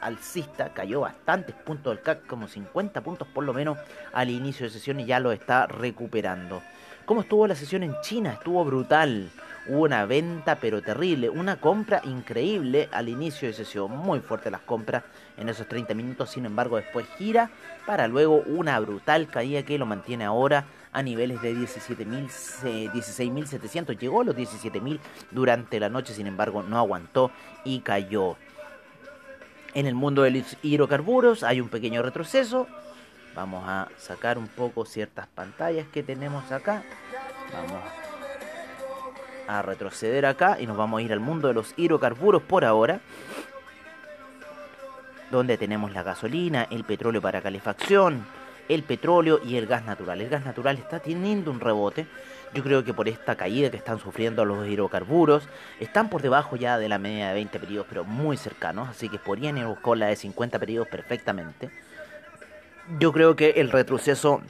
uh, 0.00 0.04
alcista, 0.04 0.72
cayó 0.72 1.00
bastantes 1.00 1.54
puntos 1.54 1.94
del 1.94 2.02
CAC, 2.02 2.26
como 2.26 2.48
50 2.48 3.00
puntos 3.02 3.28
por 3.28 3.44
lo 3.44 3.52
menos 3.52 3.78
al 4.12 4.30
inicio 4.30 4.66
de 4.66 4.70
sesión 4.70 5.00
y 5.00 5.06
ya 5.06 5.20
lo 5.20 5.32
está 5.32 5.66
recuperando. 5.66 6.62
¿Cómo 7.04 7.22
estuvo 7.22 7.46
la 7.46 7.54
sesión 7.54 7.82
en 7.82 7.94
China? 8.00 8.34
Estuvo 8.34 8.64
brutal. 8.64 9.30
Hubo 9.68 9.82
una 9.82 10.06
venta 10.06 10.56
pero 10.56 10.82
terrible, 10.82 11.28
una 11.28 11.56
compra 11.56 12.00
increíble 12.04 12.88
al 12.90 13.08
inicio 13.08 13.46
de 13.46 13.54
sesión, 13.54 13.96
muy 13.96 14.18
fuerte 14.18 14.50
las 14.50 14.62
compras 14.62 15.04
en 15.36 15.48
esos 15.48 15.68
30 15.68 15.94
minutos, 15.94 16.30
sin 16.30 16.46
embargo 16.46 16.76
después 16.76 17.06
gira 17.16 17.48
para 17.86 18.08
luego 18.08 18.42
una 18.46 18.80
brutal 18.80 19.28
caída 19.28 19.62
que 19.62 19.78
lo 19.78 19.86
mantiene 19.86 20.24
ahora 20.24 20.64
a 20.92 21.02
niveles 21.02 21.42
de 21.42 21.54
16.700. 21.54 23.98
Llegó 23.98 24.20
a 24.20 24.24
los 24.24 24.36
17.000 24.36 25.00
durante 25.30 25.80
la 25.80 25.88
noche, 25.88 26.14
sin 26.14 26.26
embargo 26.26 26.62
no 26.62 26.78
aguantó 26.78 27.30
y 27.64 27.80
cayó. 27.80 28.36
En 29.74 29.86
el 29.86 29.94
mundo 29.94 30.22
de 30.22 30.30
los 30.30 30.56
hidrocarburos 30.62 31.42
hay 31.42 31.60
un 31.60 31.68
pequeño 31.68 32.02
retroceso. 32.02 32.66
Vamos 33.34 33.64
a 33.66 33.88
sacar 33.96 34.36
un 34.36 34.48
poco 34.48 34.84
ciertas 34.84 35.26
pantallas 35.26 35.86
que 35.88 36.02
tenemos 36.02 36.52
acá. 36.52 36.82
Vamos 37.52 37.82
a 39.48 39.62
retroceder 39.62 40.26
acá 40.26 40.58
y 40.60 40.66
nos 40.66 40.76
vamos 40.76 41.00
a 41.00 41.02
ir 41.02 41.12
al 41.12 41.20
mundo 41.20 41.48
de 41.48 41.54
los 41.54 41.72
hidrocarburos 41.76 42.42
por 42.42 42.64
ahora 42.64 43.00
donde 45.32 45.56
tenemos 45.56 45.92
la 45.92 46.02
gasolina, 46.02 46.68
el 46.70 46.84
petróleo 46.84 47.22
para 47.22 47.40
calefacción, 47.40 48.24
el 48.68 48.82
petróleo 48.82 49.40
y 49.44 49.56
el 49.56 49.66
gas 49.66 49.84
natural. 49.84 50.20
El 50.20 50.28
gas 50.28 50.44
natural 50.44 50.78
está 50.78 51.00
teniendo 51.00 51.50
un 51.50 51.60
rebote. 51.60 52.06
Yo 52.54 52.62
creo 52.62 52.84
que 52.84 52.92
por 52.92 53.08
esta 53.08 53.34
caída 53.34 53.70
que 53.70 53.76
están 53.76 53.98
sufriendo 53.98 54.44
los 54.44 54.66
hidrocarburos, 54.66 55.48
están 55.80 56.10
por 56.10 56.20
debajo 56.22 56.56
ya 56.56 56.78
de 56.78 56.88
la 56.88 56.98
media 56.98 57.28
de 57.28 57.34
20 57.34 57.58
periodos, 57.58 57.86
pero 57.88 58.04
muy 58.04 58.36
cercanos, 58.36 58.88
así 58.88 59.08
que 59.08 59.18
podrían 59.18 59.56
ir 59.56 59.64
buscar 59.64 59.96
la 59.96 60.06
de 60.06 60.16
50 60.16 60.58
periodos 60.58 60.88
perfectamente. 60.88 61.70
Yo 62.98 63.12
creo 63.12 63.36
que 63.36 63.50
el 63.52 63.70
retroceso 63.70 64.42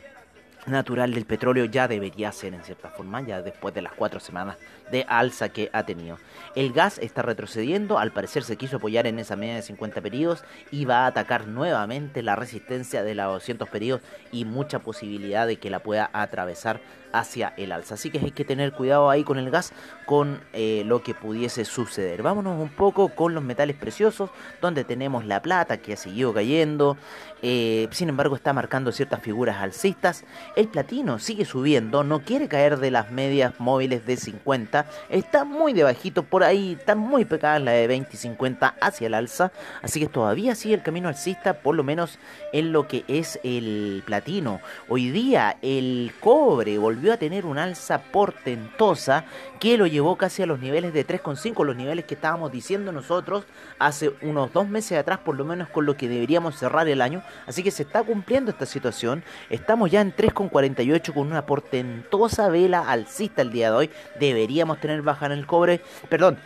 natural 0.66 1.12
del 1.12 1.24
petróleo 1.24 1.64
ya 1.64 1.88
debería 1.88 2.30
ser 2.32 2.54
en 2.54 2.62
cierta 2.62 2.88
forma, 2.88 3.20
ya 3.22 3.42
después 3.42 3.74
de 3.74 3.82
las 3.82 3.92
cuatro 3.92 4.20
semanas 4.20 4.58
de 4.90 5.04
alza 5.08 5.48
que 5.48 5.70
ha 5.72 5.84
tenido. 5.84 6.18
El 6.54 6.72
gas 6.72 6.98
está 6.98 7.22
retrocediendo, 7.22 7.98
al 7.98 8.12
parecer 8.12 8.44
se 8.44 8.56
quiso 8.56 8.76
apoyar 8.76 9.06
en 9.06 9.18
esa 9.18 9.36
media 9.36 9.56
de 9.56 9.62
50 9.62 10.00
periodos 10.00 10.44
y 10.70 10.84
va 10.84 11.04
a 11.04 11.06
atacar 11.06 11.48
nuevamente 11.48 12.22
la 12.22 12.36
resistencia 12.36 13.02
de 13.02 13.14
los 13.14 13.32
200 13.32 13.68
periodos 13.68 14.02
y 14.30 14.44
mucha 14.44 14.80
posibilidad 14.80 15.46
de 15.46 15.56
que 15.56 15.70
la 15.70 15.80
pueda 15.80 16.10
atravesar 16.12 16.80
hacia 17.12 17.54
el 17.56 17.72
alza. 17.72 17.94
Así 17.94 18.10
que 18.10 18.18
hay 18.18 18.30
que 18.30 18.44
tener 18.44 18.72
cuidado 18.72 19.10
ahí 19.10 19.24
con 19.24 19.38
el 19.38 19.50
gas, 19.50 19.72
con 20.06 20.40
eh, 20.52 20.82
lo 20.86 21.02
que 21.02 21.14
pudiese 21.14 21.64
suceder. 21.64 22.22
Vámonos 22.22 22.60
un 22.60 22.68
poco 22.68 23.10
con 23.10 23.34
los 23.34 23.42
metales 23.42 23.76
preciosos, 23.76 24.30
donde 24.60 24.84
tenemos 24.84 25.24
la 25.24 25.42
plata 25.42 25.78
que 25.78 25.92
ha 25.94 25.96
seguido 25.96 26.32
cayendo, 26.32 26.96
eh, 27.42 27.88
sin 27.90 28.08
embargo 28.08 28.36
está 28.36 28.52
marcando 28.52 28.92
ciertas 28.92 29.20
figuras 29.20 29.56
alcistas. 29.56 30.24
El 30.56 30.68
platino 30.68 31.18
sigue 31.18 31.44
subiendo, 31.44 32.04
no 32.04 32.20
quiere 32.20 32.48
caer 32.48 32.78
de 32.78 32.90
las 32.90 33.10
medias 33.10 33.58
móviles 33.58 34.06
de 34.06 34.16
50, 34.16 34.86
está 35.08 35.44
muy 35.44 35.72
debajito 35.72 36.22
por 36.22 36.44
ahí, 36.44 36.76
está 36.78 36.94
muy 36.94 37.24
pegada 37.24 37.58
la 37.58 37.72
de 37.72 37.86
20 37.88 38.10
y 38.12 38.16
50 38.16 38.76
hacia 38.80 39.06
el 39.08 39.14
alza, 39.14 39.52
así 39.82 40.00
que 40.00 40.06
todavía 40.06 40.54
sigue 40.54 40.74
el 40.74 40.82
camino 40.82 41.08
alcista, 41.08 41.54
por 41.54 41.74
lo 41.74 41.82
menos 41.82 42.18
en 42.52 42.72
lo 42.72 42.86
que 42.86 43.04
es 43.08 43.40
el 43.42 44.02
platino. 44.06 44.60
Hoy 44.88 45.10
día 45.10 45.56
el 45.62 46.12
cobre 46.20 46.78
volvió 46.78 47.01
a 47.10 47.16
tener 47.16 47.46
un 47.46 47.58
alza 47.58 47.98
portentosa 47.98 49.24
que 49.58 49.76
lo 49.76 49.86
llevó 49.86 50.16
casi 50.16 50.42
a 50.42 50.46
los 50.46 50.60
niveles 50.60 50.92
de 50.92 51.06
3,5, 51.06 51.64
los 51.64 51.76
niveles 51.76 52.04
que 52.04 52.14
estábamos 52.14 52.52
diciendo 52.52 52.92
nosotros 52.92 53.44
hace 53.78 54.12
unos 54.22 54.52
dos 54.52 54.68
meses 54.68 54.98
atrás, 54.98 55.18
por 55.18 55.36
lo 55.36 55.44
menos 55.44 55.68
con 55.68 55.86
lo 55.86 55.96
que 55.96 56.08
deberíamos 56.08 56.58
cerrar 56.58 56.88
el 56.88 57.00
año. 57.00 57.22
Así 57.46 57.62
que 57.62 57.70
se 57.70 57.82
está 57.82 58.02
cumpliendo 58.02 58.50
esta 58.50 58.66
situación. 58.66 59.24
Estamos 59.50 59.90
ya 59.90 60.00
en 60.00 60.14
3,48 60.14 61.12
con 61.12 61.26
una 61.26 61.46
portentosa 61.46 62.48
vela 62.48 62.88
alcista 62.88 63.42
el 63.42 63.50
día 63.50 63.70
de 63.70 63.76
hoy. 63.76 63.90
Deberíamos 64.20 64.78
tener 64.78 65.02
baja 65.02 65.26
en 65.26 65.32
el 65.32 65.46
cobre. 65.46 65.80
Perdón. 66.08 66.38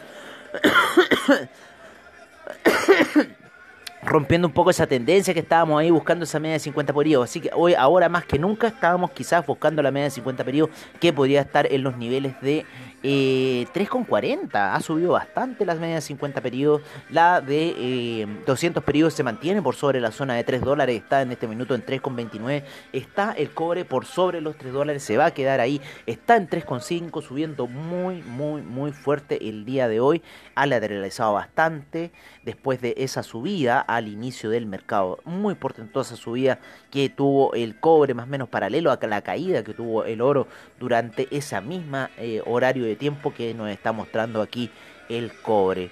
rompiendo 4.07 4.47
un 4.47 4.55
poco 4.55 4.71
esa 4.71 4.87
tendencia 4.87 5.35
que 5.35 5.41
estábamos 5.41 5.81
ahí 5.81 5.91
buscando 5.91 6.25
esa 6.25 6.39
media 6.39 6.55
de 6.55 6.61
50 6.61 6.93
periodos. 6.93 7.29
Así 7.29 7.41
que 7.41 7.51
hoy, 7.53 7.75
ahora 7.75 8.09
más 8.09 8.25
que 8.25 8.39
nunca, 8.39 8.69
estábamos 8.69 9.11
quizás 9.11 9.45
buscando 9.45 9.83
la 9.83 9.91
media 9.91 10.05
de 10.05 10.11
50 10.13 10.45
periodos 10.45 10.71
que 11.01 11.13
podría 11.13 11.41
estar 11.41 11.71
en 11.71 11.83
los 11.83 11.97
niveles 11.97 12.41
de 12.41 12.65
eh, 13.03 13.67
3,40. 13.75 14.75
Ha 14.75 14.81
subido 14.81 15.13
bastante 15.13 15.65
las 15.65 15.79
medias 15.79 16.05
de 16.05 16.09
50 16.09 16.41
periodos. 16.41 16.83
La 17.11 17.41
de 17.41 18.27
200 18.47 18.81
eh, 18.81 18.85
periodos 18.85 19.15
se 19.15 19.23
mantiene 19.23 19.61
por 19.61 19.75
sobre 19.75 20.01
la 20.01 20.13
zona 20.13 20.35
de 20.35 20.45
3 20.45 20.61
dólares. 20.61 20.97
Está 20.97 21.23
en 21.23 21.33
este 21.33 21.49
minuto 21.49 21.75
en 21.75 21.85
3,29. 21.85 22.63
Está 22.93 23.33
el 23.33 23.51
cobre 23.51 23.85
por 23.85 24.07
sobre 24.07 24.41
los 24.41 24.57
3 24.57 24.73
dólares. 24.73 25.03
Se 25.03 25.17
va 25.17 25.27
a 25.27 25.31
quedar 25.33 25.61
ahí. 25.61 25.81
Está 26.07 26.37
en 26.37 26.49
3,5 26.49 27.23
subiendo 27.23 27.67
muy, 27.67 28.23
muy, 28.23 28.63
muy 28.63 28.93
fuerte 28.93 29.49
el 29.49 29.65
día 29.65 29.89
de 29.89 30.01
hoy. 30.01 30.23
Ha 30.55 30.67
lateralizado 30.67 31.35
bastante 31.35 32.13
después 32.45 32.81
de 32.81 32.95
esa 32.99 33.23
subida 33.23 33.81
al 33.97 34.09
inicio 34.09 34.51
del 34.51 34.67
mercado. 34.67 35.19
Muy 35.25 35.55
portentosa 35.55 36.17
subida 36.17 36.59
que 36.91 37.09
tuvo 37.09 37.55
el 37.55 37.79
cobre 37.79 38.15
más 38.15 38.27
o 38.27 38.29
menos 38.29 38.49
paralelo 38.49 38.91
a 38.91 38.99
la 39.07 39.23
caída 39.23 39.65
que 39.65 39.75
tuvo 39.75 40.05
el 40.05 40.21
oro 40.21 40.47
durante 40.79 41.29
esa 41.31 41.61
misma 41.61 42.11
eh, 42.19 42.43
horario 42.45 42.85
de 42.85 42.97
tiempo 42.97 43.33
que 43.33 43.55
nos 43.55 43.71
está 43.71 43.93
mostrando 43.93 44.43
aquí 44.43 44.71
el 45.09 45.33
cobre. 45.43 45.91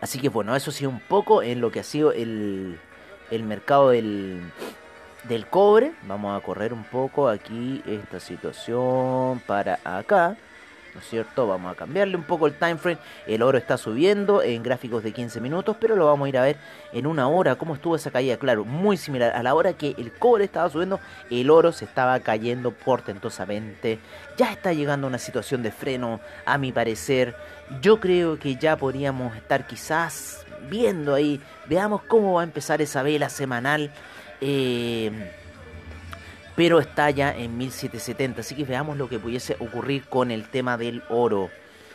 Así 0.00 0.18
que 0.18 0.28
bueno, 0.28 0.54
eso 0.56 0.72
sí 0.72 0.84
un 0.84 1.00
poco 1.00 1.42
en 1.42 1.60
lo 1.60 1.70
que 1.70 1.80
ha 1.80 1.84
sido 1.84 2.12
el, 2.12 2.78
el 3.30 3.42
mercado 3.44 3.90
del, 3.90 4.40
del 5.28 5.46
cobre. 5.46 5.92
Vamos 6.08 6.36
a 6.36 6.44
correr 6.44 6.72
un 6.72 6.84
poco 6.84 7.28
aquí 7.28 7.82
esta 7.86 8.18
situación 8.18 9.40
para 9.46 9.78
acá. 9.84 10.36
¿No 10.94 11.00
es 11.00 11.08
cierto? 11.08 11.46
Vamos 11.46 11.72
a 11.72 11.74
cambiarle 11.74 12.16
un 12.16 12.24
poco 12.24 12.46
el 12.46 12.54
time 12.54 12.76
frame. 12.76 12.98
El 13.26 13.42
oro 13.42 13.58
está 13.58 13.76
subiendo 13.76 14.42
en 14.42 14.62
gráficos 14.62 15.02
de 15.02 15.12
15 15.12 15.40
minutos, 15.40 15.76
pero 15.80 15.96
lo 15.96 16.06
vamos 16.06 16.26
a 16.26 16.28
ir 16.28 16.38
a 16.38 16.42
ver 16.42 16.56
en 16.92 17.06
una 17.06 17.28
hora. 17.28 17.56
¿Cómo 17.56 17.74
estuvo 17.74 17.96
esa 17.96 18.10
caída? 18.10 18.36
Claro, 18.36 18.64
muy 18.64 18.96
similar. 18.96 19.32
A 19.34 19.42
la 19.42 19.54
hora 19.54 19.72
que 19.72 19.94
el 19.98 20.12
cobre 20.12 20.44
estaba 20.44 20.68
subiendo, 20.68 21.00
el 21.30 21.50
oro 21.50 21.72
se 21.72 21.84
estaba 21.84 22.18
cayendo 22.20 22.72
portentosamente. 22.72 23.98
Ya 24.36 24.52
está 24.52 24.72
llegando 24.72 25.06
una 25.06 25.18
situación 25.18 25.62
de 25.62 25.72
freno, 25.72 26.20
a 26.44 26.58
mi 26.58 26.72
parecer. 26.72 27.34
Yo 27.80 28.00
creo 28.00 28.38
que 28.38 28.56
ya 28.56 28.76
podríamos 28.76 29.36
estar 29.36 29.66
quizás 29.66 30.44
viendo 30.68 31.14
ahí. 31.14 31.40
Veamos 31.66 32.02
cómo 32.02 32.34
va 32.34 32.42
a 32.42 32.44
empezar 32.44 32.82
esa 32.82 33.02
vela 33.02 33.28
semanal. 33.28 33.90
Eh, 34.40 35.10
pero 36.56 36.78
está 36.78 37.10
ya 37.10 37.34
en 37.36 37.56
1770. 37.56 38.40
Así 38.40 38.54
que 38.54 38.64
veamos 38.64 38.96
lo 38.96 39.08
que 39.08 39.18
pudiese 39.18 39.56
ocurrir 39.58 40.04
con 40.08 40.30
el 40.30 40.48
tema 40.48 40.76
del 40.76 41.02
oro. 41.08 41.50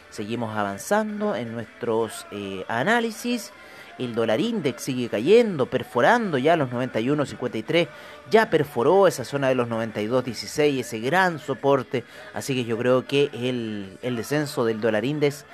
Seguimos 0.10 0.56
avanzando 0.56 1.36
en 1.36 1.52
nuestros 1.52 2.26
eh, 2.32 2.66
análisis. 2.68 3.52
El 4.00 4.14
dólar 4.14 4.40
index 4.40 4.84
sigue 4.84 5.10
cayendo, 5.10 5.66
perforando 5.66 6.38
ya 6.38 6.56
los 6.56 6.70
91.53. 6.70 7.88
Ya 8.30 8.50
perforó 8.50 9.08
esa 9.08 9.26
zona 9.26 9.50
de 9.50 9.56
los 9.56 9.68
92.16, 9.70 10.80
ese 10.80 11.00
gran 11.00 11.40
soporte. 11.40 12.04
Así 12.34 12.54
que 12.54 12.64
yo 12.64 12.78
creo 12.78 13.06
que 13.08 13.30
el, 13.34 13.98
el 14.04 14.16
descenso 14.16 14.66
del 14.66 14.82
dólar 14.82 15.04
index 15.04 15.46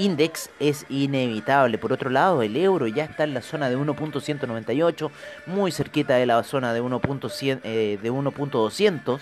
index 0.00 0.50
es 0.58 0.86
inevitable. 0.88 1.78
Por 1.78 1.92
otro 1.92 2.10
lado, 2.10 2.42
el 2.42 2.56
euro 2.56 2.86
ya 2.86 3.04
está 3.04 3.24
en 3.24 3.34
la 3.34 3.42
zona 3.42 3.68
de 3.68 3.76
1.198, 3.76 5.10
muy 5.46 5.72
cerquita 5.72 6.14
de 6.14 6.26
la 6.26 6.42
zona 6.42 6.72
de 6.72 6.82
1.200. 6.82 7.60
Eh, 7.64 7.98
de 8.02 8.12
1.200 8.12 9.20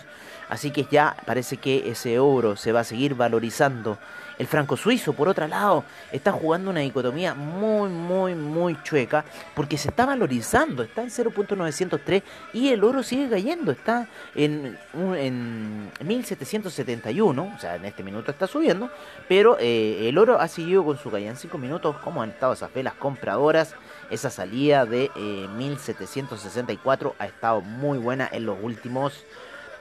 así 0.49 0.70
que 0.70 0.87
ya 0.90 1.16
parece 1.26 1.58
que 1.58 1.90
ese 1.90 2.14
euro 2.14 2.56
se 2.56 2.73
va 2.73 2.80
a 2.80 2.85
seguir 2.85 3.14
valorizando 3.14 3.99
el 4.38 4.47
franco 4.47 4.76
suizo, 4.76 5.12
por 5.12 5.28
otro 5.28 5.47
lado, 5.47 5.85
está 6.12 6.33
jugando 6.33 6.71
una 6.71 6.80
dicotomía 6.80 7.35
muy, 7.35 7.88
muy, 7.90 8.35
muy 8.35 8.80
chueca 8.83 9.25
porque 9.54 9.76
se 9.76 9.88
está 9.88 10.07
valorizando, 10.07 10.83
está 10.83 11.02
en 11.02 11.11
0.903 11.11 12.23
y 12.52 12.68
el 12.68 12.85
oro 12.85 13.02
sigue 13.02 13.28
cayendo, 13.28 13.73
está 13.73 14.09
en, 14.35 14.78
en 14.95 15.90
1771, 16.04 17.52
o 17.57 17.61
sea, 17.61 17.76
en 17.76 17.85
este 17.85 18.02
minuto 18.02 18.30
está 18.30 18.47
subiendo, 18.47 18.90
pero 19.28 19.57
eh, 19.59 20.09
el 20.09 20.16
oro 20.18 20.40
ha 20.40 20.49
seguido 20.49 20.85
con 20.85 20.99
su 20.99 21.11
caída 21.11 21.30
en 21.30 21.37
5 21.37 21.59
minutos, 21.59 21.97
como 21.99 22.23
han 22.23 22.30
estado 22.30 22.52
esas 22.52 22.73
velas 22.73 22.95
compradoras. 22.95 23.75
Esa 24.11 24.30
salida 24.30 24.87
de 24.87 25.11
1764 25.57 27.11
eh, 27.11 27.14
ha 27.18 27.26
estado 27.26 27.61
muy 27.61 27.99
buena 27.99 28.28
en 28.33 28.47
los 28.47 28.57
últimos 28.62 29.25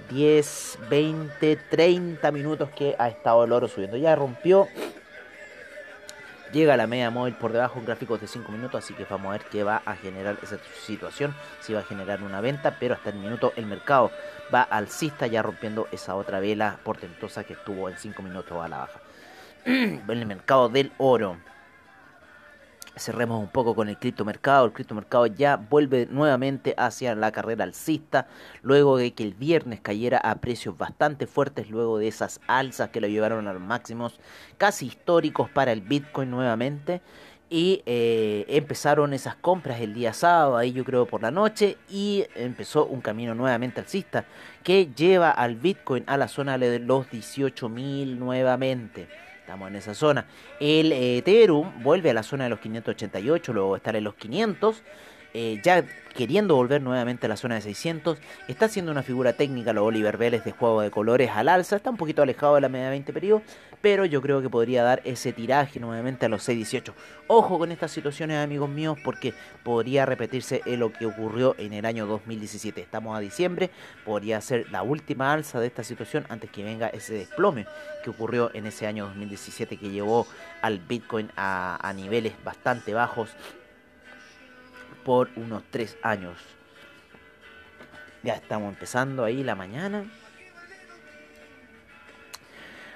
10, 0.10 0.80
20, 0.89 1.56
30 1.56 2.32
minutos 2.32 2.70
que 2.70 2.96
ha 2.98 3.08
estado 3.08 3.44
el 3.44 3.51
oro 3.51 3.68
subiendo. 3.68 3.98
Ya 3.98 4.16
rompió. 4.16 4.68
Llega 6.51 6.75
a 6.75 6.77
la 6.77 6.88
media 6.88 7.10
móvil 7.10 7.34
por 7.34 7.51
debajo, 7.51 7.82
gráficos 7.86 8.22
de 8.22 8.27
5 8.27 8.50
minutos, 8.54 8.84
así 8.84 8.94
que 8.94 9.04
vamos 9.04 9.27
a 9.27 9.32
ver 9.34 9.46
qué 9.51 9.63
va 9.63 9.82
a 9.86 9.96
generar 9.98 10.38
esa 10.42 10.58
situación, 10.86 11.36
si 11.60 11.74
va 11.74 11.82
a 11.82 11.84
generar 11.84 12.24
una 12.24 12.39
venta, 12.39 12.77
pero 12.80 12.94
hasta 12.94 13.10
el 13.10 13.18
minuto 13.18 13.51
el 13.58 13.66
mercado 13.66 14.12
va 14.54 14.62
alcista, 14.62 15.27
ya 15.27 15.42
rompiendo 15.42 15.89
esa 15.92 16.16
otra 16.16 16.39
vela 16.39 16.80
portentosa 16.84 17.44
que 17.44 17.51
estuvo 17.51 17.89
en 17.89 17.98
5 17.98 18.22
minutos 18.24 18.58
a 18.63 18.70
la 18.70 18.77
baja. 18.77 19.01
el 19.66 20.25
mercado 20.25 20.70
del 20.70 20.94
oro 20.98 21.38
cerremos 23.00 23.39
un 23.39 23.50
poco 23.50 23.75
con 23.75 23.89
el 23.89 23.98
criptomercado. 23.98 24.66
El 24.66 24.74
criptomercado 24.74 25.27
ya 25.27 25.58
vuelve 25.58 26.08
nuevamente 26.10 26.74
hacia 26.77 27.16
la 27.16 27.32
carrera 27.32 27.63
alcista, 27.63 28.27
luego 28.62 28.98
de 28.98 29.13
que 29.13 29.24
el 29.24 29.34
viernes 29.34 29.82
cayera 29.82 30.17
a 30.17 30.36
precios 30.36 30.78
bastante 30.78 31.28
fuertes, 31.28 31.69
luego 31.69 31.98
de 31.98 32.08
esas 32.08 32.39
alzas 32.48 32.89
que 32.89 33.02
lo 33.02 33.08
llevaron 33.08 33.48
a 33.48 33.54
los 33.54 33.62
máximos 33.62 34.19
casi 34.58 34.88
históricos 34.88 35.50
para 35.50 35.72
el 35.72 35.82
Bitcoin 35.82 36.32
nuevamente. 36.32 37.02
Y 37.50 37.82
eh, 37.86 38.45
empezaron 38.50 39.13
esas 39.13 39.36
compras 39.36 39.80
el 39.80 39.93
día 39.93 40.12
sábado, 40.12 40.58
ahí 40.58 40.74
yo 40.74 40.84
creo 40.84 41.06
por 41.06 41.22
la 41.22 41.32
noche, 41.32 41.78
y 41.89 42.26
empezó 42.36 42.86
un 42.86 43.00
camino 43.00 43.36
nuevamente 43.36 43.80
alcista 43.80 44.26
que 44.63 44.89
lleva 44.93 45.32
al 45.32 45.56
Bitcoin 45.56 46.04
a 46.08 46.17
la 46.17 46.28
zona 46.28 46.58
de 46.58 46.80
los 46.80 47.08
18.000 47.08 48.17
nuevamente. 48.17 49.08
Estamos 49.48 49.70
en 49.70 49.78
esa 49.78 49.94
zona. 49.94 50.26
El 50.60 50.92
eh, 50.92 51.20
Ethereum 51.20 51.82
vuelve 51.82 52.10
a 52.10 52.14
la 52.14 52.22
zona 52.22 52.44
de 52.44 52.50
los 52.50 52.60
588, 52.60 53.54
luego 53.54 53.78
estar 53.78 53.96
en 53.96 54.04
los 54.04 54.16
500. 54.16 54.84
Eh, 55.34 55.60
ya 55.63 55.84
queriendo 56.18 56.56
volver 56.56 56.82
nuevamente 56.82 57.28
a 57.28 57.30
la 57.30 57.38
zona 57.38 57.56
de 57.56 57.62
600. 57.62 58.18
Está 58.48 58.66
haciendo 58.66 58.92
una 58.92 59.04
figura 59.04 59.34
técnica 59.34 59.72
los 59.72 59.86
Oliver 59.86 60.18
Vélez 60.18 60.44
de 60.44 60.52
juego 60.52 60.82
de 60.82 60.90
colores 60.90 61.30
al 61.30 61.48
alza. 61.48 61.76
Está 61.76 61.92
un 61.92 61.98
poquito 61.98 62.24
alejado 62.24 62.56
de 62.56 62.62
la 62.62 62.70
media 62.70 62.90
20 62.90 63.13
periodo, 63.13 63.44
pero 63.82 64.04
yo 64.04 64.20
creo 64.20 64.42
que 64.42 64.50
podría 64.50 64.82
dar 64.82 65.02
ese 65.06 65.32
tiraje 65.32 65.80
nuevamente 65.80 66.26
a 66.26 66.30
los 66.30 66.42
618. 66.42 66.96
Ojo 67.28 67.60
con 67.60 67.72
estas 67.72 67.92
situaciones, 67.92 68.44
amigos 68.44 68.68
míos, 68.68 68.98
porque 69.04 69.36
podría 69.63 70.08
repetirse 70.08 70.63
lo 70.66 70.92
que 70.92 71.06
ocurrió 71.06 71.56
en 71.60 71.74
el 71.74 71.86
año 71.86 72.08
2017. 72.08 72.82
Estamos 72.82 73.16
a 73.16 73.20
diciembre, 73.20 73.70
podría 74.04 74.42
ser 74.42 74.72
la 74.72 74.82
última 74.82 75.32
alza 75.32 75.60
de 75.60 75.68
esta 75.68 75.84
situación 75.84 76.26
antes 76.30 76.50
que 76.50 76.63
venga 76.63 76.88
ese 76.88 77.13
desplome 77.13 77.68
que 78.04 78.10
ocurrió 78.10 78.50
en 78.56 78.66
ese 78.66 78.88
año 78.88 79.06
2017 79.06 79.78
que 79.78 79.92
llevó 79.92 80.26
al 80.63 80.80
Bitcoin 80.80 81.30
a 81.36 81.94
niveles 81.96 82.34
bastante 82.44 82.96
bajos 82.96 83.36
por 85.08 85.30
unos 85.38 85.63
tres 85.72 85.96
años. 86.02 86.38
Ya 88.24 88.34
estamos 88.34 88.74
empezando 88.74 89.24
ahí 89.24 89.41
la 89.41 89.56
mañana. 89.56 90.04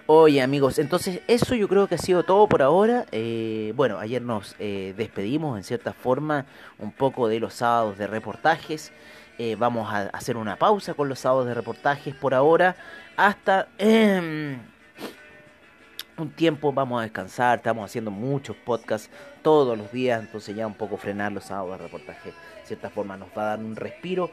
Oye 0.08 0.42
amigos, 0.42 0.78
entonces 0.78 1.22
eso 1.30 1.56
yo 1.56 1.70
creo 1.70 1.88
que 1.88 1.96
ha 1.96 1.98
sido 1.98 2.24
todo 2.24 2.50
por 2.50 2.64
ahora. 2.64 3.06
Eh, 3.14 3.72
bueno, 3.78 3.98
ayer 3.98 4.22
nos 4.22 4.58
eh, 4.60 4.94
despedimos 4.98 5.58
en 5.58 5.64
cierta 5.64 5.94
forma 5.94 6.46
un 6.80 6.92
poco 6.92 7.30
de 7.30 7.40
los 7.40 7.54
sábados 7.54 7.98
de 7.98 8.08
reportajes. 8.08 8.92
Eh, 9.38 9.56
vamos 9.58 9.90
a 9.90 10.10
hacer 10.10 10.36
una 10.36 10.58
pausa 10.58 10.94
con 10.94 11.08
los 11.08 11.20
sábados 11.20 11.46
de 11.46 11.54
reportajes 11.54 12.14
por 12.14 12.34
ahora 12.34 12.76
hasta 13.16 13.70
un 16.18 16.30
tiempo 16.32 16.72
vamos 16.74 17.00
a 17.00 17.04
descansar, 17.04 17.60
estamos 17.60 17.86
haciendo 17.86 18.12
muchos 18.12 18.56
podcasts 18.56 19.10
todos 19.42 19.78
los 19.78 19.92
días, 19.92 20.22
entonces 20.22 20.56
ya 20.56 20.68
un 20.68 20.74
poco 20.74 20.98
frenar 20.98 21.32
los 21.32 21.46
sábados 21.46 21.80
de 21.80 21.86
reportaje, 21.86 22.30
de 22.30 22.66
cierta 22.66 22.90
forma 22.90 23.18
nos 23.18 23.30
va 23.30 23.44
a 23.44 23.46
dar 23.46 23.60
un 23.60 23.76
respiro 23.76 24.32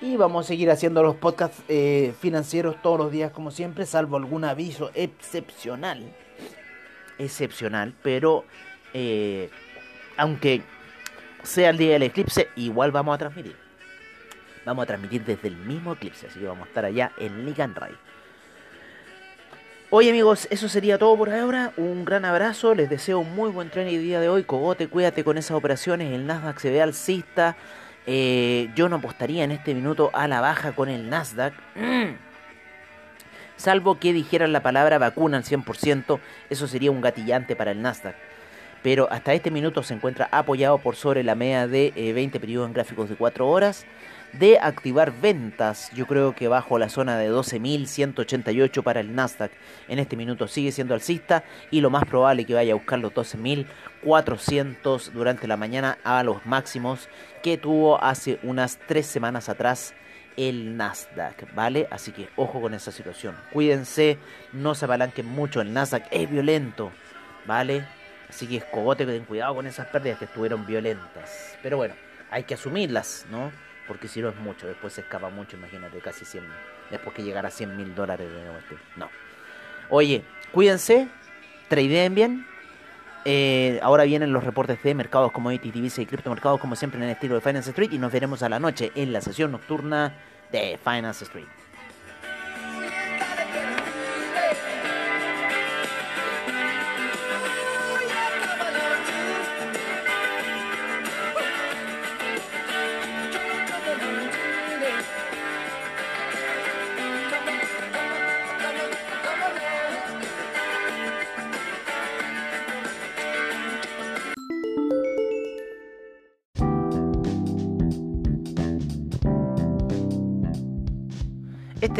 y 0.00 0.16
vamos 0.16 0.46
a 0.46 0.48
seguir 0.48 0.70
haciendo 0.70 1.02
los 1.02 1.16
podcasts 1.16 1.62
eh, 1.68 2.14
financieros 2.20 2.80
todos 2.82 2.98
los 2.98 3.12
días 3.12 3.32
como 3.32 3.50
siempre, 3.50 3.86
salvo 3.86 4.16
algún 4.16 4.44
aviso 4.44 4.90
excepcional, 4.94 6.12
excepcional, 7.18 7.94
pero 8.02 8.44
eh, 8.94 9.50
aunque 10.16 10.62
sea 11.42 11.70
el 11.70 11.78
día 11.78 11.92
del 11.92 12.04
eclipse, 12.04 12.48
igual 12.56 12.90
vamos 12.90 13.14
a 13.14 13.18
transmitir. 13.18 13.56
Vamos 14.64 14.82
a 14.82 14.86
transmitir 14.86 15.24
desde 15.24 15.48
el 15.48 15.56
mismo 15.56 15.94
eclipse, 15.94 16.26
así 16.26 16.38
que 16.38 16.46
vamos 16.46 16.66
a 16.66 16.68
estar 16.68 16.84
allá 16.84 17.12
en 17.18 17.46
Ligan 17.46 17.74
Ray. 17.74 17.94
Oye 19.92 20.10
amigos, 20.10 20.46
eso 20.52 20.68
sería 20.68 20.98
todo 20.98 21.16
por 21.16 21.30
ahora. 21.30 21.72
Un 21.76 22.04
gran 22.04 22.24
abrazo, 22.24 22.76
les 22.76 22.88
deseo 22.88 23.18
un 23.18 23.34
muy 23.34 23.50
buen 23.50 23.70
tren 23.70 23.88
el 23.88 24.00
día 24.00 24.20
de 24.20 24.28
hoy. 24.28 24.44
Cogote, 24.44 24.86
cuídate 24.86 25.24
con 25.24 25.36
esas 25.36 25.56
operaciones. 25.56 26.12
El 26.12 26.28
Nasdaq 26.28 26.60
se 26.60 26.70
ve 26.70 26.80
alcista. 26.80 27.56
Eh, 28.06 28.70
yo 28.76 28.88
no 28.88 28.96
apostaría 28.96 29.42
en 29.42 29.50
este 29.50 29.74
minuto 29.74 30.10
a 30.12 30.28
la 30.28 30.40
baja 30.40 30.76
con 30.76 30.88
el 30.90 31.10
Nasdaq. 31.10 31.54
Salvo 33.56 33.98
que 33.98 34.12
dijeran 34.12 34.52
la 34.52 34.62
palabra 34.62 34.98
vacuna 34.98 35.38
al 35.38 35.42
100%, 35.42 36.20
eso 36.50 36.68
sería 36.68 36.92
un 36.92 37.00
gatillante 37.00 37.56
para 37.56 37.72
el 37.72 37.82
Nasdaq. 37.82 38.14
Pero 38.84 39.08
hasta 39.10 39.34
este 39.34 39.50
minuto 39.50 39.82
se 39.82 39.94
encuentra 39.94 40.28
apoyado 40.30 40.78
por 40.78 40.94
sobre 40.94 41.24
la 41.24 41.34
media 41.34 41.66
de 41.66 41.92
20 42.14 42.36
eh, 42.36 42.40
periodos 42.40 42.68
en 42.68 42.74
gráficos 42.74 43.08
de 43.08 43.16
4 43.16 43.48
horas 43.48 43.86
de 44.32 44.58
activar 44.58 45.12
ventas. 45.20 45.90
Yo 45.94 46.06
creo 46.06 46.34
que 46.34 46.48
bajo 46.48 46.78
la 46.78 46.88
zona 46.88 47.18
de 47.18 47.30
12.188 47.30 48.82
para 48.82 49.00
el 49.00 49.14
Nasdaq 49.14 49.52
en 49.88 49.98
este 49.98 50.16
minuto 50.16 50.48
sigue 50.48 50.72
siendo 50.72 50.94
alcista 50.94 51.44
y 51.70 51.80
lo 51.80 51.90
más 51.90 52.04
probable 52.04 52.44
que 52.44 52.54
vaya 52.54 52.72
a 52.72 52.76
buscar 52.76 52.98
los 52.98 53.12
12.400 53.12 55.10
durante 55.12 55.46
la 55.46 55.56
mañana 55.56 55.98
a 56.04 56.22
los 56.22 56.46
máximos 56.46 57.08
que 57.42 57.58
tuvo 57.58 58.02
hace 58.02 58.38
unas 58.42 58.78
tres 58.86 59.06
semanas 59.06 59.48
atrás 59.48 59.94
el 60.36 60.76
Nasdaq, 60.76 61.54
¿vale? 61.54 61.88
Así 61.90 62.12
que 62.12 62.28
ojo 62.36 62.60
con 62.60 62.74
esa 62.74 62.92
situación. 62.92 63.36
Cuídense, 63.52 64.18
no 64.52 64.74
se 64.74 64.84
apalanquen 64.84 65.26
mucho, 65.26 65.60
el 65.60 65.72
Nasdaq 65.72 66.06
es 66.10 66.30
violento, 66.30 66.92
¿vale? 67.46 67.84
Así 68.28 68.46
que 68.46 68.58
escogote, 68.58 69.06
ten 69.06 69.24
cuidado 69.24 69.56
con 69.56 69.66
esas 69.66 69.88
pérdidas 69.88 70.18
que 70.18 70.26
estuvieron 70.26 70.64
violentas. 70.64 71.58
Pero 71.62 71.76
bueno, 71.76 71.94
hay 72.30 72.44
que 72.44 72.54
asumirlas, 72.54 73.26
¿no? 73.28 73.50
Porque 73.90 74.06
si 74.06 74.22
no 74.22 74.28
es 74.28 74.36
mucho, 74.36 74.68
después 74.68 74.92
se 74.92 75.00
escapa 75.00 75.30
mucho, 75.30 75.56
imagínate, 75.56 75.98
casi 75.98 76.24
100, 76.24 76.44
después 76.92 77.12
que 77.12 77.24
llegara 77.24 77.48
a 77.48 77.50
100 77.50 77.76
mil 77.76 77.92
dólares 77.92 78.30
de. 78.30 78.44
No. 78.94 79.10
Oye, 79.88 80.22
cuídense, 80.52 81.08
tradeen 81.68 82.14
bien. 82.14 82.46
Eh, 83.24 83.80
ahora 83.82 84.04
vienen 84.04 84.32
los 84.32 84.44
reportes 84.44 84.80
de 84.80 84.94
mercados 84.94 85.32
como 85.32 85.50
divisa 85.50 86.00
y 86.00 86.06
criptomercados, 86.06 86.60
como 86.60 86.76
siempre 86.76 86.98
en 86.98 87.06
el 87.06 87.10
estilo 87.10 87.34
de 87.34 87.40
Finance 87.40 87.70
Street, 87.70 87.90
y 87.90 87.98
nos 87.98 88.12
veremos 88.12 88.44
a 88.44 88.48
la 88.48 88.60
noche 88.60 88.92
en 88.94 89.12
la 89.12 89.20
sesión 89.20 89.50
nocturna 89.50 90.14
de 90.52 90.78
Finance 90.84 91.24
Street. 91.24 91.59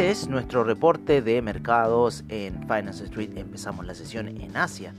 Este 0.01 0.09
es 0.23 0.27
nuestro 0.29 0.63
reporte 0.63 1.21
de 1.21 1.43
mercados 1.43 2.23
en 2.27 2.59
Finance 2.61 3.03
Street. 3.03 3.37
Empezamos 3.37 3.85
la 3.85 3.93
sesión 3.93 4.29
en 4.29 4.57
Asia 4.57 4.95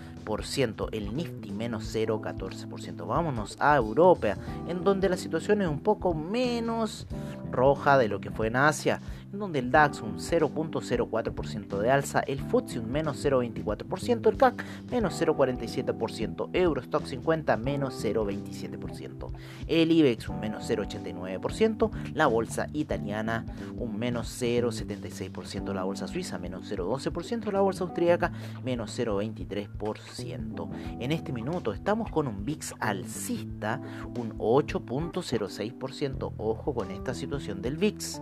el 0.91 1.15
Nifty 1.15 1.51
menos 1.51 1.95
0,14%. 1.95 3.07
Vámonos 3.07 3.55
a 3.59 3.75
Europa, 3.77 4.35
en 4.67 4.83
donde 4.83 5.09
la 5.09 5.17
situación 5.17 5.61
es 5.61 5.67
un 5.69 5.79
poco 5.79 6.13
menos 6.13 7.07
roja 7.51 7.97
de 7.97 8.09
lo 8.09 8.19
que 8.19 8.31
fue 8.31 8.47
en 8.47 8.57
Asia 8.57 8.99
en 9.33 9.39
donde 9.39 9.59
el 9.59 9.71
DAX 9.71 10.01
un 10.01 10.17
0.04% 10.17 11.79
de 11.79 11.91
alza, 11.91 12.19
el 12.21 12.39
FTSE 12.39 12.79
un 12.79 12.91
menos 12.91 13.23
0.24%, 13.23 14.29
el 14.29 14.37
CAC 14.37 14.65
menos 14.89 15.21
0.47%, 15.21 16.49
Eurostock 16.53 17.05
50 17.05 17.57
menos 17.57 18.03
0.27%, 18.03 19.31
el 19.67 19.91
IBEX 19.91 20.29
un 20.29 20.39
menos 20.39 20.69
0.89%, 20.69 21.91
la 22.13 22.27
bolsa 22.27 22.67
italiana 22.73 23.45
un 23.77 23.97
menos 23.97 24.41
0.76%, 24.41 25.73
la 25.73 25.83
bolsa 25.83 26.07
suiza 26.07 26.37
menos 26.37 26.71
0.12%, 26.71 27.51
la 27.51 27.61
bolsa 27.61 27.83
austríaca 27.83 28.31
menos 28.63 28.97
0.23%. 28.97 30.16
En 30.19 31.11
este 31.11 31.31
minuto 31.31 31.73
estamos 31.73 32.09
con 32.09 32.27
un 32.27 32.43
VIX 32.43 32.73
alcista 32.79 33.81
un 34.17 34.37
8.06%, 34.37 36.33
ojo 36.37 36.73
con 36.73 36.91
esta 36.91 37.13
situación 37.13 37.61
del 37.61 37.77
VIX. 37.77 38.21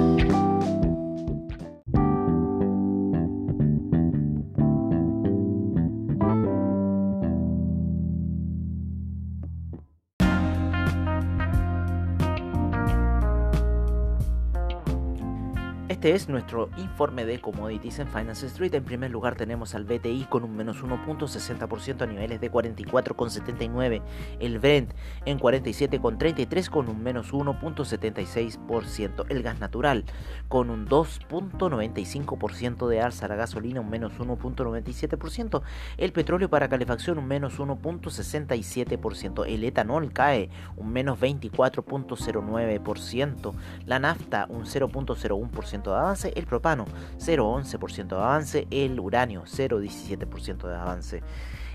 Este 16.08 16.16
es 16.16 16.28
nuestro 16.30 16.70
informe 16.78 17.26
de 17.26 17.38
commodities 17.38 17.98
en 17.98 18.08
Finance 18.08 18.46
Street. 18.46 18.72
En 18.72 18.82
primer 18.82 19.10
lugar 19.10 19.34
tenemos 19.34 19.74
al 19.74 19.84
BTI 19.84 20.24
con 20.30 20.42
un 20.42 20.56
menos 20.56 20.82
1.60% 20.82 22.00
a 22.00 22.06
niveles 22.06 22.40
de 22.40 22.50
44,79. 22.50 24.00
El 24.40 24.58
Brent 24.58 24.94
en 25.26 25.38
47,33 25.38 26.70
con 26.70 26.88
un 26.88 27.02
menos 27.02 27.34
1.76%. 27.34 29.26
El 29.28 29.42
gas 29.42 29.60
natural 29.60 30.06
con 30.48 30.70
un 30.70 30.88
2.95% 30.88 32.88
de 32.88 33.02
alza. 33.02 33.28
La 33.28 33.36
gasolina 33.36 33.82
un 33.82 33.90
menos 33.90 34.14
1.97%. 34.18 35.60
El 35.98 36.12
petróleo 36.12 36.48
para 36.48 36.70
calefacción 36.70 37.18
un 37.18 37.26
menos 37.26 37.60
1.67%. 37.60 39.44
El 39.46 39.62
etanol 39.62 40.10
cae 40.14 40.48
un 40.78 40.90
menos 40.90 41.20
24.09%. 41.20 43.52
La 43.84 43.98
nafta 43.98 44.46
un 44.48 44.64
0.01% 44.64 45.82
de 45.82 45.97
avance, 45.98 46.32
el 46.36 46.46
propano 46.46 46.84
0,11% 47.18 48.08
de 48.08 48.16
avance, 48.16 48.66
el 48.70 49.00
uranio 49.00 49.44
0,17% 49.44 50.68
de 50.68 50.76
avance. 50.76 51.22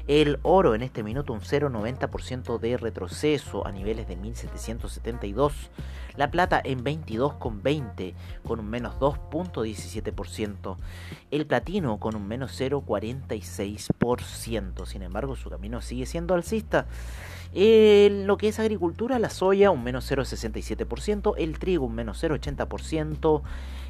El 0.07 0.39
oro 0.43 0.75
en 0.75 0.81
este 0.81 1.01
minuto 1.01 1.31
un 1.31 1.39
0,90% 1.39 2.59
de 2.59 2.75
retroceso 2.75 3.65
a 3.65 3.71
niveles 3.71 4.05
de 4.07 4.17
1772. 4.17 5.53
La 6.17 6.29
plata 6.29 6.61
en 6.63 6.83
22,20 6.83 8.13
con 8.45 8.59
un 8.59 8.69
menos 8.69 8.99
2,17%. 8.99 10.75
El 11.31 11.45
platino 11.45 12.01
con 12.01 12.17
un 12.17 12.27
menos 12.27 12.59
0,46%. 12.59 14.85
Sin 14.85 15.03
embargo, 15.03 15.37
su 15.37 15.49
camino 15.49 15.81
sigue 15.81 16.05
siendo 16.05 16.33
alcista. 16.33 16.85
En 17.53 18.27
lo 18.27 18.37
que 18.37 18.49
es 18.49 18.59
agricultura, 18.59 19.19
la 19.19 19.29
soya 19.29 19.69
un 19.69 19.83
menos 19.83 20.11
0,67%, 20.11 21.35
el 21.37 21.59
trigo 21.59 21.85
un 21.85 21.93
menos 21.93 22.23
0,80%, 22.23 23.43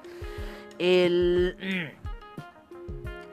el, 0.80 1.56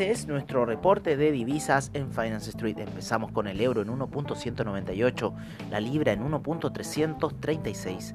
Este 0.00 0.12
es 0.12 0.26
nuestro 0.26 0.64
reporte 0.64 1.18
de 1.18 1.30
divisas 1.30 1.90
en 1.92 2.10
Finance 2.10 2.48
Street. 2.48 2.78
Empezamos 2.78 3.32
con 3.32 3.46
el 3.46 3.60
euro 3.60 3.82
en 3.82 3.88
1.198, 3.88 5.34
la 5.70 5.78
libra 5.78 6.12
en 6.12 6.22
1.336, 6.22 8.14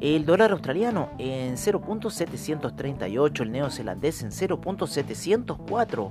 el 0.00 0.26
dólar 0.26 0.50
australiano 0.50 1.10
en 1.20 1.54
0.738, 1.54 3.40
el 3.40 3.52
neozelandés 3.52 4.24
en 4.24 4.30
0.704 4.32 6.10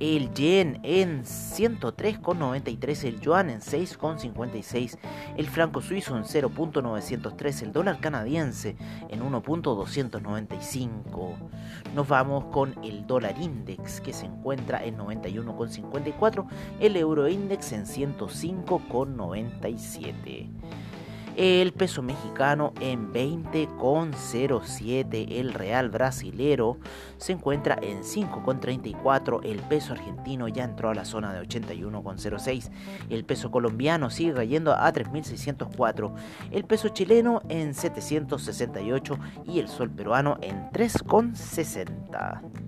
el 0.00 0.34
yen 0.34 0.80
en 0.82 1.22
103,93, 1.24 3.04
el 3.04 3.20
yuan 3.20 3.50
en 3.50 3.60
6,56, 3.60 4.98
el 5.36 5.46
franco 5.48 5.80
suizo 5.80 6.16
en 6.16 6.24
0.903, 6.24 7.62
el 7.62 7.72
dólar 7.72 8.00
canadiense 8.00 8.74
en 9.08 9.20
1.295. 9.20 11.36
Nos 11.94 12.08
vamos 12.08 12.46
con 12.46 12.74
el 12.82 13.06
dólar 13.06 13.40
index 13.40 14.00
que 14.00 14.12
se 14.12 14.26
encuentra 14.26 14.84
en 14.84 14.98
91,54, 14.98 16.48
el 16.80 16.96
euro 16.96 17.28
index 17.28 17.70
en 17.72 17.84
105,97 17.84 20.50
el 21.36 21.72
peso 21.72 22.02
mexicano 22.02 22.72
en 22.80 23.12
20,07, 23.12 25.26
el 25.30 25.52
real 25.52 25.90
brasilero 25.90 26.78
se 27.18 27.32
encuentra 27.32 27.76
en 27.82 28.02
5,34, 28.02 29.40
el 29.44 29.58
peso 29.60 29.94
argentino 29.94 30.48
ya 30.48 30.64
entró 30.64 30.90
a 30.90 30.94
la 30.94 31.04
zona 31.04 31.32
de 31.32 31.46
81,06, 31.46 32.70
el 33.10 33.24
peso 33.24 33.50
colombiano 33.50 34.10
sigue 34.10 34.34
cayendo 34.34 34.72
a 34.72 34.92
3.604, 34.92 36.14
el 36.50 36.64
peso 36.64 36.88
chileno 36.88 37.42
en 37.48 37.74
768 37.74 39.18
y 39.46 39.58
el 39.58 39.68
sol 39.68 39.90
peruano 39.90 40.38
en 40.40 40.70
3,60. 40.70 42.63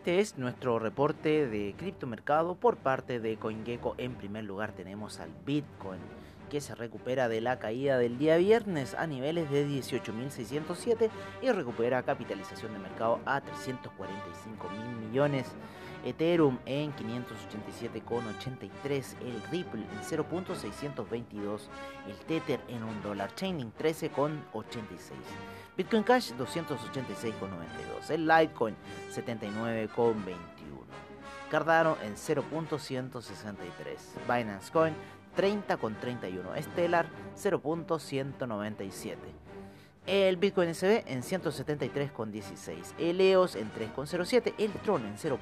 Este 0.00 0.18
es 0.18 0.38
nuestro 0.38 0.78
reporte 0.78 1.46
de 1.46 1.74
criptomercado 1.76 2.54
por 2.54 2.78
parte 2.78 3.20
de 3.20 3.36
CoinGecko. 3.36 3.96
En 3.98 4.14
primer 4.14 4.44
lugar 4.44 4.72
tenemos 4.72 5.20
al 5.20 5.28
Bitcoin 5.44 6.00
que 6.48 6.62
se 6.62 6.74
recupera 6.74 7.28
de 7.28 7.42
la 7.42 7.58
caída 7.58 7.98
del 7.98 8.16
día 8.16 8.38
viernes 8.38 8.94
a 8.94 9.06
niveles 9.06 9.50
de 9.50 9.68
18.607 9.68 11.10
y 11.42 11.50
recupera 11.52 12.02
capitalización 12.02 12.72
de 12.72 12.78
mercado 12.78 13.20
a 13.26 13.42
345 13.42 14.70
mil 14.70 15.06
millones. 15.06 15.48
Ethereum 16.04 16.58
en 16.66 16.92
587,83, 16.94 19.16
el 19.22 19.42
Ripple 19.50 19.82
en 19.82 20.00
0.622, 20.00 21.60
el 22.06 22.16
Tether 22.26 22.60
en 22.68 22.82
1 22.82 23.00
dólar, 23.02 23.34
Chaining 23.34 23.72
13,86. 23.78 25.14
Bitcoin 25.76 26.02
Cash 26.02 26.32
286,92. 26.32 28.10
El 28.10 28.26
Litecoin 28.26 28.74
79,21. 29.10 30.34
Cardano 31.50 31.96
en 32.02 32.14
0.163. 32.14 33.28
Binance 34.28 34.72
Coin 34.72 34.94
30,31. 35.36 36.62
Stellar 36.62 37.06
0.197. 37.36 39.16
El 40.06 40.36
Bitcoin 40.36 40.74
SB 40.74 41.04
en 41.06 41.22
173,16. 41.22 42.94
El 42.98 43.20
EOS 43.20 43.56
en 43.56 43.70
3,07. 43.72 44.54
El 44.58 44.72
Tron 44.72 45.06
en 45.06 45.16
0.307 45.16 45.40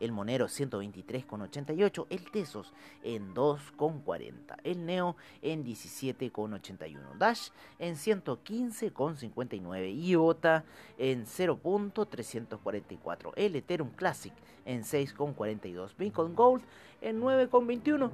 el 0.00 0.12
Monero 0.12 0.46
123,88, 0.46 2.06
el 2.10 2.30
Tesos 2.30 2.72
en 3.02 3.34
2,40, 3.34 4.56
el 4.64 4.86
Neo 4.86 5.16
en 5.42 5.64
17,81, 5.64 6.98
Dash 7.18 7.48
en 7.78 7.94
115,59, 7.94 9.94
IOTA 9.94 10.64
en 10.98 11.26
0.344, 11.26 13.32
el 13.36 13.56
Ethereum 13.56 13.90
Classic 13.90 14.32
en 14.64 14.82
6,42, 14.82 15.90
Bitcoin 15.96 16.34
Gold 16.34 16.64
en 17.02 17.20
9,21. 17.20 18.10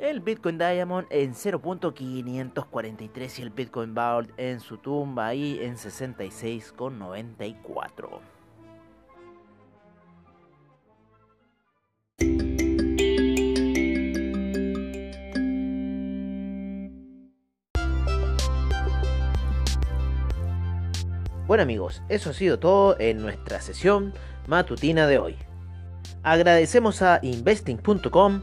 El 0.00 0.20
Bitcoin 0.20 0.56
Diamond 0.56 1.06
en 1.10 1.34
0.543 1.34 3.38
y 3.38 3.42
el 3.42 3.50
Bitcoin 3.50 3.94
Vault 3.94 4.30
en 4.38 4.60
su 4.60 4.78
tumba 4.78 5.26
ahí 5.26 5.58
en 5.60 5.76
66,94. 5.76 8.20
Bueno 21.46 21.62
amigos, 21.62 22.02
eso 22.08 22.30
ha 22.30 22.32
sido 22.32 22.58
todo 22.58 22.98
en 22.98 23.20
nuestra 23.20 23.60
sesión 23.60 24.14
matutina 24.46 25.06
de 25.06 25.18
hoy. 25.18 25.36
Agradecemos 26.22 27.02
a 27.02 27.18
investing.com, 27.22 28.42